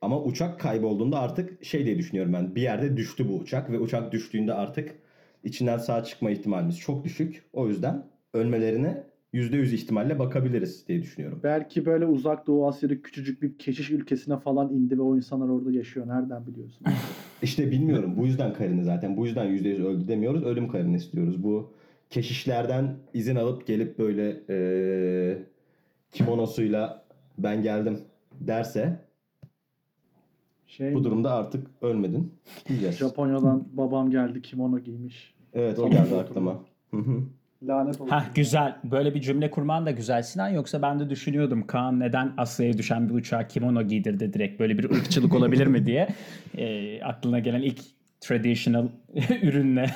Ama 0.05 0.23
uçak 0.23 0.61
kaybolduğunda 0.61 1.19
artık 1.19 1.65
şey 1.65 1.85
diye 1.85 1.99
düşünüyorum 1.99 2.33
ben. 2.33 2.55
Bir 2.55 2.63
yerde 2.63 2.97
düştü 2.97 3.29
bu 3.29 3.35
uçak 3.37 3.71
ve 3.71 3.79
uçak 3.79 4.13
düştüğünde 4.13 4.55
artık 4.55 4.95
içinden 5.45 5.79
sağ 5.79 6.05
çıkma 6.05 6.31
ihtimalimiz 6.31 6.79
çok 6.79 7.05
düşük. 7.05 7.43
O 7.53 7.69
yüzden 7.69 8.07
ölmelerine 8.35 9.03
%100 9.35 9.75
ihtimalle 9.75 10.19
bakabiliriz 10.19 10.89
diye 10.89 11.03
düşünüyorum. 11.03 11.41
Belki 11.43 11.87
böyle 11.87 12.07
uzak 12.07 12.47
Doğu 12.47 12.69
Asya'da 12.69 13.03
küçücük 13.03 13.43
bir 13.43 13.59
keşiş 13.59 13.91
ülkesine 13.91 14.37
falan 14.39 14.73
indi 14.73 14.99
ve 14.99 15.03
o 15.03 15.17
insanlar 15.17 15.49
orada 15.49 15.73
yaşıyor. 15.73 16.09
Nereden 16.09 16.47
biliyorsun? 16.47 16.87
İşte 17.43 17.71
bilmiyorum. 17.71 18.15
Bu 18.17 18.27
yüzden 18.27 18.53
Karin'i 18.53 18.85
zaten. 18.85 19.17
Bu 19.17 19.27
yüzden 19.27 19.47
%100 19.47 19.83
öldü 19.85 20.09
demiyoruz. 20.09 20.45
Ölüm 20.45 20.69
Karin'i 20.69 20.99
diyoruz. 21.13 21.43
Bu 21.45 21.71
keşişlerden 22.11 22.97
izin 23.15 23.37
alıp 23.37 23.67
gelip 23.67 23.99
böyle 23.99 24.41
eee 24.49 25.39
kimonosuyla 26.11 27.05
ben 27.39 27.63
geldim 27.63 27.99
derse 28.41 28.97
Şey, 30.77 30.95
bu 30.95 31.05
durumda 31.05 31.35
artık 31.35 31.67
ölmedin. 31.83 32.35
Diyeceğiz. 32.69 32.97
Japonya'dan 32.97 33.65
babam 33.73 34.11
geldi 34.11 34.43
kimono 34.43 34.79
giymiş. 34.79 35.35
Evet 35.53 35.79
o 35.79 35.91
geldi 35.91 36.17
aklıma. 36.17 36.61
Hı 36.91 36.97
hı. 36.97 37.23
Lanet 37.63 38.01
olsun. 38.01 38.11
Hah 38.11 38.35
güzel. 38.35 38.77
Böyle 38.85 39.15
bir 39.15 39.21
cümle 39.21 39.51
kurman 39.51 39.87
da 39.87 39.91
güzel 39.91 40.23
Sinan. 40.23 40.49
Yoksa 40.49 40.83
ben 40.83 41.01
de 41.01 41.11
düşünüyordum 41.11 41.67
Kaan 41.67 42.01
neden 42.01 42.33
Asya'ya 42.37 42.79
düşen 42.79 43.09
bir 43.09 43.15
uçağa 43.15 43.49
kimono 43.49 43.83
giydirdi 43.83 44.33
direkt. 44.33 44.61
Böyle 44.61 44.79
bir 44.79 44.91
ırkçılık 44.91 45.35
olabilir 45.35 45.67
mi 45.67 45.87
diye. 45.87 46.09
E, 46.59 47.03
aklına 47.03 47.39
gelen 47.39 47.63
ilk 47.63 47.81
traditional 48.21 48.89
ürünle 49.43 49.87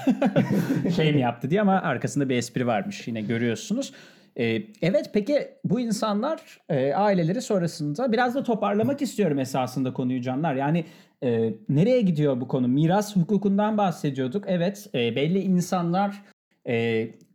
şey 0.96 1.12
mi 1.12 1.20
yaptı 1.20 1.50
diye 1.50 1.60
ama 1.60 1.72
arkasında 1.72 2.28
bir 2.28 2.36
espri 2.36 2.66
varmış 2.66 3.08
yine 3.08 3.20
görüyorsunuz. 3.20 3.92
E, 4.38 4.62
evet 4.82 5.10
peki 5.12 5.48
bu 5.64 5.80
insanlar 5.80 6.58
e, 6.68 6.94
aileleri 6.94 7.42
sonrasında 7.42 8.12
biraz 8.12 8.34
da 8.34 8.42
toparlamak 8.42 9.02
istiyorum 9.02 9.38
esasında 9.38 9.92
konuyu 9.92 10.22
canlar. 10.22 10.54
Yani 10.54 10.84
e, 11.22 11.54
nereye 11.68 12.00
gidiyor 12.00 12.40
bu 12.40 12.48
konu? 12.48 12.68
Miras 12.68 13.16
hukukundan 13.16 13.78
bahsediyorduk. 13.78 14.44
Evet 14.46 14.90
e, 14.94 15.16
belli 15.16 15.40
insanlar 15.40 16.22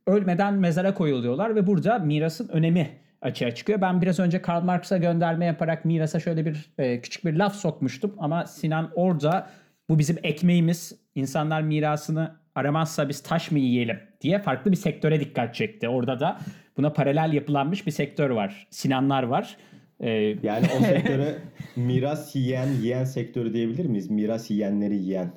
ölmeden 0.08 0.54
mezara 0.54 0.94
koyuluyorlar 0.94 1.56
ve 1.56 1.68
burada 1.68 2.00
mirasın 2.00 2.48
önemi 2.48 2.90
açığa 3.22 3.56
çıkıyor. 3.56 3.82
Ben 3.82 4.02
biraz 4.02 4.20
önce 4.20 4.42
Karl 4.42 4.64
Marx'a 4.64 4.98
gönderme 4.98 5.46
yaparak 5.46 5.86
mirasa 5.86 6.20
şöyle 6.20 6.46
bir 6.46 6.72
küçük 7.02 7.26
bir 7.26 7.34
laf 7.34 7.56
sokmuştum 7.56 8.14
ama 8.18 8.46
Sinan 8.46 8.92
orada 8.96 9.50
bu 9.90 10.00
bizim 10.00 10.18
ekmeğimiz. 10.24 10.96
İnsanlar 11.16 11.62
mirasını 11.62 12.36
aramazsa 12.56 13.10
biz 13.10 13.24
taş 13.24 13.52
mı 13.52 13.60
yiyelim 13.60 14.00
diye 14.22 14.40
farklı 14.40 14.72
bir 14.72 14.78
sektöre 14.78 15.20
dikkat 15.20 15.56
çekti. 15.56 15.90
Orada 15.90 16.20
da 16.20 16.38
buna 16.78 16.94
paralel 16.94 17.34
yapılanmış 17.34 17.86
bir 17.88 17.92
sektör 17.92 18.30
var. 18.30 18.68
Sinanlar 18.70 19.24
var. 19.24 19.58
E, 20.00 20.10
Yani 20.44 20.66
o 20.80 20.84
sektöre 20.84 21.36
miras 21.76 22.36
yiyen 22.36 22.68
yiyen 22.82 23.04
sektörü 23.04 23.54
diyebilir 23.54 23.86
miyiz? 23.86 24.10
Miras 24.12 24.52
yiyenleri 24.52 24.96
yiyen 24.96 25.32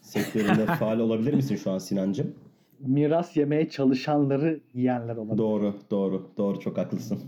sektöründe 0.00 0.66
faal 0.78 0.98
olabilir 0.98 1.34
misin 1.34 1.56
şu 1.56 1.70
an 1.70 1.78
Sinancım? 1.78 2.34
Miras 2.80 3.36
yemeye 3.36 3.68
çalışanları 3.68 4.60
yiyenler 4.74 5.16
olabilir. 5.16 5.38
Doğru, 5.38 5.74
doğru, 5.90 6.30
doğru 6.38 6.60
çok 6.60 6.78
haklısın. 6.78 7.20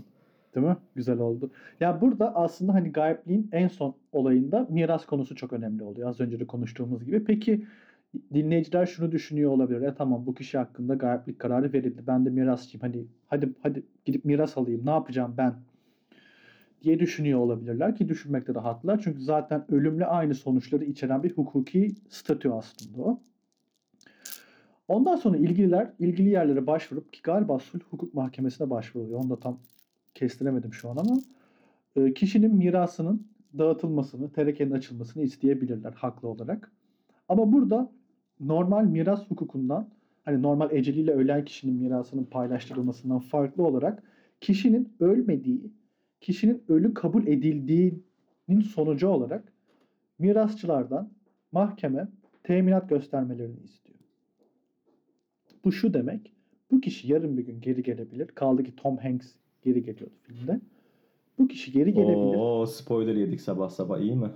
Değil 0.55 0.67
mi? 0.67 0.77
Güzel 0.95 1.19
oldu. 1.19 1.51
Ya 1.79 2.01
burada 2.01 2.35
aslında 2.35 2.73
hani 2.73 2.91
gayipliğin 2.91 3.49
en 3.51 3.67
son 3.67 3.95
olayında 4.11 4.67
miras 4.69 5.05
konusu 5.05 5.35
çok 5.35 5.53
önemli 5.53 5.83
oluyor. 5.83 6.09
Az 6.09 6.19
önce 6.19 6.39
de 6.39 6.47
konuştuğumuz 6.47 7.05
gibi. 7.05 7.23
Peki 7.23 7.65
dinleyiciler 8.33 8.85
şunu 8.85 9.11
düşünüyor 9.11 9.51
olabilir. 9.51 9.81
E 9.81 9.95
tamam 9.95 10.25
bu 10.25 10.33
kişi 10.33 10.57
hakkında 10.57 10.95
gayiplik 10.95 11.39
kararı 11.39 11.73
verildi. 11.73 12.03
Ben 12.07 12.25
de 12.25 12.29
mirasçıyım. 12.29 12.81
Hani 12.81 13.05
hadi 13.27 13.49
hadi 13.63 13.83
gidip 14.05 14.25
miras 14.25 14.57
alayım. 14.57 14.85
Ne 14.85 14.89
yapacağım 14.89 15.33
ben? 15.37 15.53
diye 16.83 16.99
düşünüyor 16.99 17.39
olabilirler 17.39 17.95
ki 17.95 18.09
düşünmekte 18.09 18.55
de 18.55 18.59
haklılar. 18.59 19.01
Çünkü 19.03 19.21
zaten 19.21 19.65
ölümle 19.71 20.05
aynı 20.05 20.35
sonuçları 20.35 20.85
içeren 20.85 21.23
bir 21.23 21.31
hukuki 21.31 21.95
statü 22.09 22.49
aslında 22.49 23.01
o. 23.01 23.19
Ondan 24.87 25.15
sonra 25.15 25.37
ilgililer 25.37 25.93
ilgili 25.99 26.29
yerlere 26.29 26.67
başvurup 26.67 27.13
ki 27.13 27.19
galiba 27.23 27.59
sulh 27.59 27.81
hukuk 27.89 28.13
mahkemesine 28.13 28.69
başvuruyor. 28.69 29.19
Onu 29.19 29.29
da 29.29 29.39
tam 29.39 29.59
kestiremedim 30.13 30.73
şu 30.73 30.89
an 30.89 30.97
ama 30.97 31.21
e, 31.95 32.13
kişinin 32.13 32.55
mirasının 32.55 33.27
dağıtılmasını, 33.57 34.31
terekenin 34.31 34.71
açılmasını 34.71 35.23
isteyebilirler 35.23 35.91
haklı 35.91 36.27
olarak. 36.27 36.71
Ama 37.29 37.51
burada 37.53 37.91
normal 38.39 38.83
miras 38.85 39.29
hukukundan 39.29 39.89
hani 40.25 40.41
normal 40.41 40.71
eceliyle 40.71 41.11
ölen 41.11 41.45
kişinin 41.45 41.75
mirasının 41.75 42.23
paylaştırılmasından 42.23 43.19
farklı 43.19 43.63
olarak 43.63 44.03
kişinin 44.41 44.93
ölmediği, 44.99 45.71
kişinin 46.21 46.63
ölü 46.67 46.93
kabul 46.93 47.27
edildiğinin 47.27 48.61
sonucu 48.73 49.07
olarak 49.07 49.53
mirasçılardan 50.19 51.09
mahkeme 51.51 52.07
teminat 52.43 52.89
göstermelerini 52.89 53.59
istiyor. 53.63 53.99
Bu 55.63 55.71
şu 55.71 55.93
demek. 55.93 56.33
Bu 56.71 56.81
kişi 56.81 57.11
yarın 57.11 57.37
bir 57.37 57.45
gün 57.45 57.61
geri 57.61 57.83
gelebilir. 57.83 58.27
Kaldı 58.27 58.63
ki 58.63 58.75
Tom 58.75 58.97
Hanks 58.97 59.27
geri 59.61 59.83
geliyordu 59.83 60.13
filmde. 60.21 60.61
Bu 61.39 61.47
kişi 61.47 61.71
geri 61.71 61.93
gelebilir. 61.93 62.37
Oo 62.37 62.65
spoiler 62.65 63.15
yedik 63.15 63.41
sabah 63.41 63.69
sabah 63.69 63.99
iyi 63.99 64.15
mi? 64.15 64.27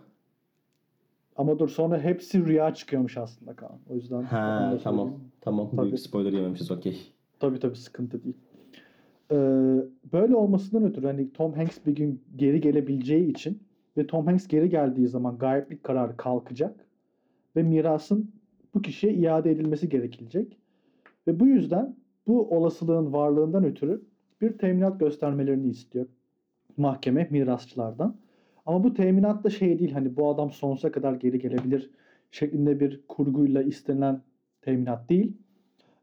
Ama 1.38 1.60
dur 1.60 1.70
sonra 1.70 2.00
hepsi 2.00 2.46
rüya 2.46 2.74
çıkıyormuş 2.74 3.18
aslında 3.18 3.56
Kaan. 3.56 3.80
O 3.90 3.96
yüzden 3.96 4.24
Ha 4.24 4.78
tamam. 4.84 5.14
Tamam. 5.42 5.70
Tabii. 5.76 5.86
Büyük 5.86 6.00
spoiler 6.00 6.34
yememişiz 6.34 6.72
okey. 6.72 7.14
Tabii 7.40 7.60
tabii 7.60 7.76
sıkıntı 7.76 8.24
değil. 8.24 8.36
Ee, 9.32 9.36
böyle 10.14 10.36
olmasından 10.36 10.90
ötürü 10.90 11.06
hani 11.08 11.34
Tom 11.34 11.54
Hanks 11.54 11.78
bir 11.86 11.96
gün 11.96 12.22
geri 12.36 12.62
gelebileceği 12.62 13.32
için 13.32 13.64
ve 13.98 14.08
Tom 14.08 14.26
Hanks 14.26 14.48
geri 14.48 14.70
geldiği 14.70 15.08
zaman 15.08 15.38
gayiplik 15.38 15.84
kararı 15.84 16.18
kalkacak 16.18 16.86
ve 17.56 17.64
mirasın 17.64 18.32
bu 18.74 18.82
kişiye 18.82 19.14
iade 19.14 19.52
edilmesi 19.52 19.90
gerekilecek. 19.90 20.58
Ve 21.28 21.40
bu 21.40 21.48
yüzden 21.48 21.96
bu 22.28 22.50
olasılığın 22.58 23.14
varlığından 23.14 23.64
ötürü 23.64 24.02
bir 24.42 24.58
teminat 24.58 25.00
göstermelerini 25.00 25.70
istiyor 25.70 26.06
mahkeme 26.78 27.28
mirasçılardan. 27.32 28.16
Ama 28.68 28.84
bu 28.84 28.94
teminat 28.94 29.44
da 29.44 29.50
şey 29.50 29.80
değil 29.80 29.92
hani 29.92 30.18
bu 30.18 30.30
adam 30.30 30.52
sonsuza 30.52 30.92
kadar 30.92 31.14
geri 31.14 31.40
gelebilir 31.40 31.92
şeklinde 32.32 32.80
bir 32.80 33.02
kurguyla 33.08 33.64
istenilen 33.64 34.22
teminat 34.62 35.10
değil. 35.10 35.38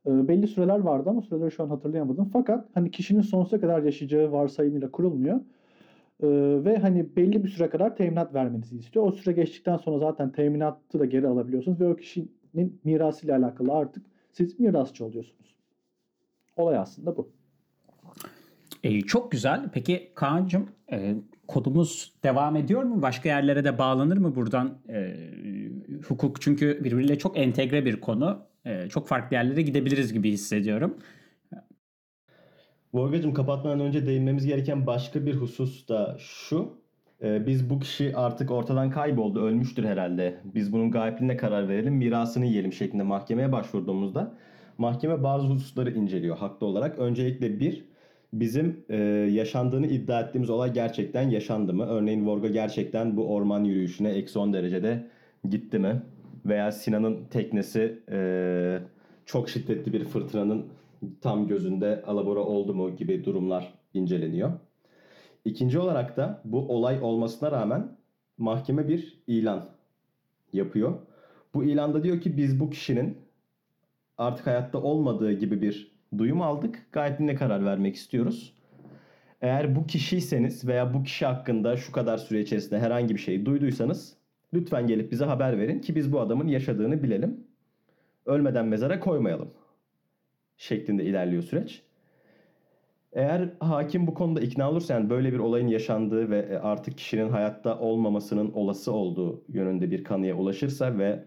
E, 0.06 0.28
belli 0.28 0.48
süreler 0.48 0.78
vardı 0.78 1.10
ama 1.10 1.22
süreleri 1.22 1.50
şu 1.50 1.62
an 1.62 1.68
hatırlayamadım. 1.68 2.30
Fakat 2.32 2.68
hani 2.74 2.90
kişinin 2.90 3.20
sonsuza 3.22 3.60
kadar 3.60 3.82
yaşayacağı 3.82 4.32
varsayımıyla 4.32 4.90
kurulmuyor. 4.90 5.40
Ee, 6.22 6.26
ve 6.64 6.78
hani 6.78 7.16
belli 7.16 7.44
bir 7.44 7.48
süre 7.48 7.70
kadar 7.70 7.96
teminat 7.96 8.34
vermenizi 8.34 8.78
istiyor. 8.78 9.06
O 9.06 9.12
süre 9.12 9.32
geçtikten 9.32 9.76
sonra 9.76 9.98
zaten 9.98 10.32
teminatı 10.32 10.98
da 10.98 11.04
geri 11.04 11.28
alabiliyorsunuz 11.28 11.80
ve 11.80 11.88
o 11.88 11.96
kişinin 11.96 12.80
mirasıyla 12.84 13.38
alakalı 13.38 13.72
artık 13.72 14.06
siz 14.32 14.60
mirasçı 14.60 15.04
oluyorsunuz. 15.04 15.56
Olay 16.56 16.78
aslında 16.78 17.16
bu. 17.16 17.32
E, 18.84 19.00
çok 19.00 19.32
güzel. 19.32 19.70
Peki 19.72 20.12
Kaan'cığım 20.14 20.68
e, 20.92 21.14
kodumuz 21.48 22.12
devam 22.24 22.56
ediyor 22.56 22.82
mu? 22.82 23.02
Başka 23.02 23.28
yerlere 23.28 23.64
de 23.64 23.78
bağlanır 23.78 24.16
mı 24.16 24.34
buradan? 24.34 24.78
E, 24.88 25.16
hukuk 26.08 26.40
çünkü 26.42 26.84
birbiriyle 26.84 27.18
çok 27.18 27.38
entegre 27.38 27.84
bir 27.84 28.00
konu. 28.00 28.46
E, 28.64 28.88
çok 28.88 29.08
farklı 29.08 29.36
yerlere 29.36 29.62
gidebiliriz 29.62 30.12
gibi 30.12 30.30
hissediyorum. 30.30 30.98
Volga'cığım 32.94 33.34
kapatmadan 33.34 33.80
önce 33.80 34.06
değinmemiz 34.06 34.46
gereken 34.46 34.86
başka 34.86 35.26
bir 35.26 35.34
husus 35.34 35.88
da 35.88 36.16
şu. 36.18 36.84
Ee, 37.22 37.46
biz 37.46 37.70
bu 37.70 37.80
kişi 37.80 38.16
artık 38.16 38.50
ortadan 38.50 38.90
kayboldu, 38.90 39.40
ölmüştür 39.46 39.84
herhalde. 39.84 40.40
Biz 40.44 40.72
bunun 40.72 40.90
gayipliğine 40.90 41.36
karar 41.36 41.68
verelim, 41.68 41.94
mirasını 41.94 42.46
yiyelim 42.46 42.72
şeklinde 42.72 43.02
mahkemeye 43.02 43.52
başvurduğumuzda 43.52 44.34
mahkeme 44.78 45.22
bazı 45.22 45.46
hususları 45.46 45.90
inceliyor 45.90 46.36
haklı 46.36 46.66
olarak. 46.66 46.98
Öncelikle 46.98 47.60
bir, 47.60 47.84
bizim 48.40 48.84
e, 48.88 48.96
yaşandığını 49.32 49.86
iddia 49.86 50.20
ettiğimiz 50.20 50.50
olay 50.50 50.72
gerçekten 50.72 51.30
yaşandı 51.30 51.74
mı? 51.74 51.86
Örneğin 51.86 52.26
Volga 52.26 52.48
gerçekten 52.48 53.16
bu 53.16 53.34
orman 53.34 53.64
yürüyüşüne 53.64 54.10
eksi 54.10 54.38
10 54.38 54.52
derecede 54.52 55.06
gitti 55.50 55.78
mi? 55.78 56.02
Veya 56.46 56.72
Sinan'ın 56.72 57.24
teknesi 57.24 58.02
e, 58.10 58.78
çok 59.26 59.48
şiddetli 59.48 59.92
bir 59.92 60.04
fırtınanın 60.04 60.66
tam 61.20 61.48
gözünde 61.48 62.02
alabora 62.06 62.40
oldu 62.40 62.74
mu 62.74 62.96
gibi 62.96 63.24
durumlar 63.24 63.74
inceleniyor. 63.94 64.52
İkinci 65.44 65.78
olarak 65.78 66.16
da 66.16 66.42
bu 66.44 66.68
olay 66.68 66.98
olmasına 67.02 67.52
rağmen 67.52 67.96
mahkeme 68.38 68.88
bir 68.88 69.22
ilan 69.26 69.64
yapıyor. 70.52 70.98
Bu 71.54 71.64
ilanda 71.64 72.02
diyor 72.02 72.20
ki 72.20 72.36
biz 72.36 72.60
bu 72.60 72.70
kişinin 72.70 73.18
artık 74.18 74.46
hayatta 74.46 74.82
olmadığı 74.82 75.32
gibi 75.32 75.62
bir 75.62 75.93
duyum 76.18 76.42
aldık. 76.42 76.86
Gayepliğine 76.92 77.34
karar 77.34 77.64
vermek 77.64 77.96
istiyoruz. 77.96 78.54
Eğer 79.40 79.76
bu 79.76 79.86
kişiyseniz 79.86 80.66
veya 80.68 80.94
bu 80.94 81.02
kişi 81.02 81.26
hakkında 81.26 81.76
şu 81.76 81.92
kadar 81.92 82.18
süre 82.18 82.40
içerisinde 82.40 82.78
herhangi 82.78 83.14
bir 83.14 83.20
şey 83.20 83.46
duyduysanız 83.46 84.16
lütfen 84.54 84.86
gelip 84.86 85.12
bize 85.12 85.24
haber 85.24 85.58
verin 85.58 85.80
ki 85.80 85.94
biz 85.94 86.12
bu 86.12 86.20
adamın 86.20 86.48
yaşadığını 86.48 87.02
bilelim. 87.02 87.46
Ölmeden 88.26 88.66
mezara 88.66 89.00
koymayalım 89.00 89.50
şeklinde 90.56 91.04
ilerliyor 91.04 91.42
süreç. 91.42 91.82
Eğer 93.12 93.48
hakim 93.60 94.06
bu 94.06 94.14
konuda 94.14 94.40
ikna 94.40 94.70
olursa 94.70 94.94
yani 94.94 95.10
böyle 95.10 95.32
bir 95.32 95.38
olayın 95.38 95.68
yaşandığı 95.68 96.30
ve 96.30 96.38
e, 96.38 96.56
artık 96.56 96.98
kişinin 96.98 97.28
hayatta 97.28 97.78
olmamasının 97.78 98.52
olası 98.52 98.92
olduğu 98.92 99.44
yönünde 99.48 99.90
bir 99.90 100.04
kanıya 100.04 100.36
ulaşırsa 100.36 100.98
ve 100.98 101.24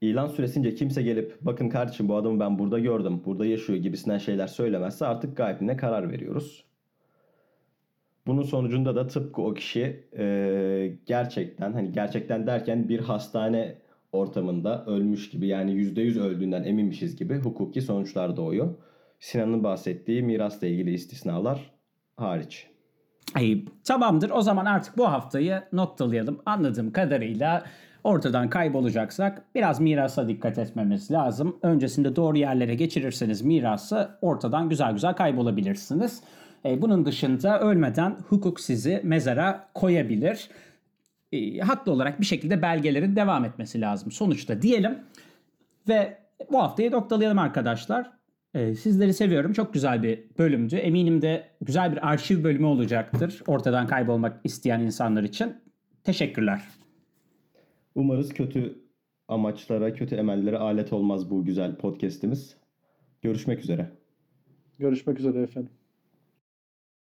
ilan 0.00 0.28
süresince 0.28 0.74
kimse 0.74 1.02
gelip 1.02 1.36
bakın 1.40 1.68
kardeşim 1.68 2.08
bu 2.08 2.16
adamı 2.16 2.40
ben 2.40 2.58
burada 2.58 2.78
gördüm, 2.78 3.22
burada 3.24 3.46
yaşıyor 3.46 3.78
gibisinden 3.78 4.18
şeyler 4.18 4.46
söylemezse 4.46 5.06
artık 5.06 5.36
gaybine 5.36 5.76
karar 5.76 6.10
veriyoruz. 6.10 6.64
Bunun 8.26 8.42
sonucunda 8.42 8.96
da 8.96 9.06
tıpkı 9.06 9.42
o 9.42 9.54
kişi 9.54 10.04
e, 10.18 10.96
gerçekten 11.06 11.72
hani 11.72 11.92
gerçekten 11.92 12.46
derken 12.46 12.88
bir 12.88 13.00
hastane 13.00 13.74
ortamında 14.12 14.84
ölmüş 14.86 15.30
gibi 15.30 15.46
yani 15.46 15.70
%100 15.72 16.20
öldüğünden 16.20 16.64
eminmişiz 16.64 17.16
gibi 17.16 17.38
hukuki 17.38 17.82
sonuçlar 17.82 18.36
doğuyor. 18.36 18.74
Sinan'ın 19.20 19.64
bahsettiği 19.64 20.22
mirasla 20.22 20.66
ilgili 20.66 20.92
istisnalar 20.92 21.70
hariç. 22.16 22.66
Ay, 23.34 23.64
tamamdır. 23.84 24.30
O 24.30 24.42
zaman 24.42 24.64
artık 24.64 24.98
bu 24.98 25.08
haftayı 25.08 25.62
noktalayalım. 25.72 26.42
Anladığım 26.46 26.92
kadarıyla 26.92 27.64
ortadan 28.06 28.50
kaybolacaksak 28.50 29.42
biraz 29.54 29.80
mirasa 29.80 30.28
dikkat 30.28 30.58
etmemiz 30.58 31.10
lazım. 31.10 31.56
Öncesinde 31.62 32.16
doğru 32.16 32.38
yerlere 32.38 32.74
geçirirseniz 32.74 33.42
mirası 33.42 34.10
ortadan 34.22 34.68
güzel 34.68 34.92
güzel 34.92 35.14
kaybolabilirsiniz. 35.14 36.22
E, 36.64 36.82
bunun 36.82 37.06
dışında 37.06 37.60
ölmeden 37.60 38.16
hukuk 38.28 38.60
sizi 38.60 39.00
mezara 39.04 39.68
koyabilir. 39.74 40.48
E, 41.32 41.58
haklı 41.58 41.92
olarak 41.92 42.20
bir 42.20 42.26
şekilde 42.26 42.62
belgelerin 42.62 43.16
devam 43.16 43.44
etmesi 43.44 43.80
lazım 43.80 44.12
sonuçta 44.12 44.62
diyelim. 44.62 44.98
Ve 45.88 46.18
bu 46.52 46.62
haftayı 46.62 46.90
noktalayalım 46.90 47.38
arkadaşlar. 47.38 48.10
Ee, 48.54 48.74
sizleri 48.74 49.14
seviyorum. 49.14 49.52
Çok 49.52 49.74
güzel 49.74 50.02
bir 50.02 50.24
bölümdü. 50.38 50.76
Eminim 50.76 51.22
de 51.22 51.48
güzel 51.60 51.92
bir 51.92 52.08
arşiv 52.08 52.44
bölümü 52.44 52.66
olacaktır. 52.66 53.42
Ortadan 53.46 53.86
kaybolmak 53.86 54.40
isteyen 54.44 54.80
insanlar 54.80 55.22
için. 55.22 55.56
Teşekkürler. 56.04 56.62
Umarız 57.96 58.34
kötü 58.34 58.78
amaçlara, 59.28 59.94
kötü 59.94 60.14
emellere 60.14 60.58
alet 60.58 60.92
olmaz 60.92 61.30
bu 61.30 61.44
güzel 61.44 61.76
podcast'imiz. 61.76 62.56
Görüşmek 63.22 63.60
üzere. 63.60 63.90
Görüşmek 64.78 65.20
üzere 65.20 65.42
efendim. 65.42 65.72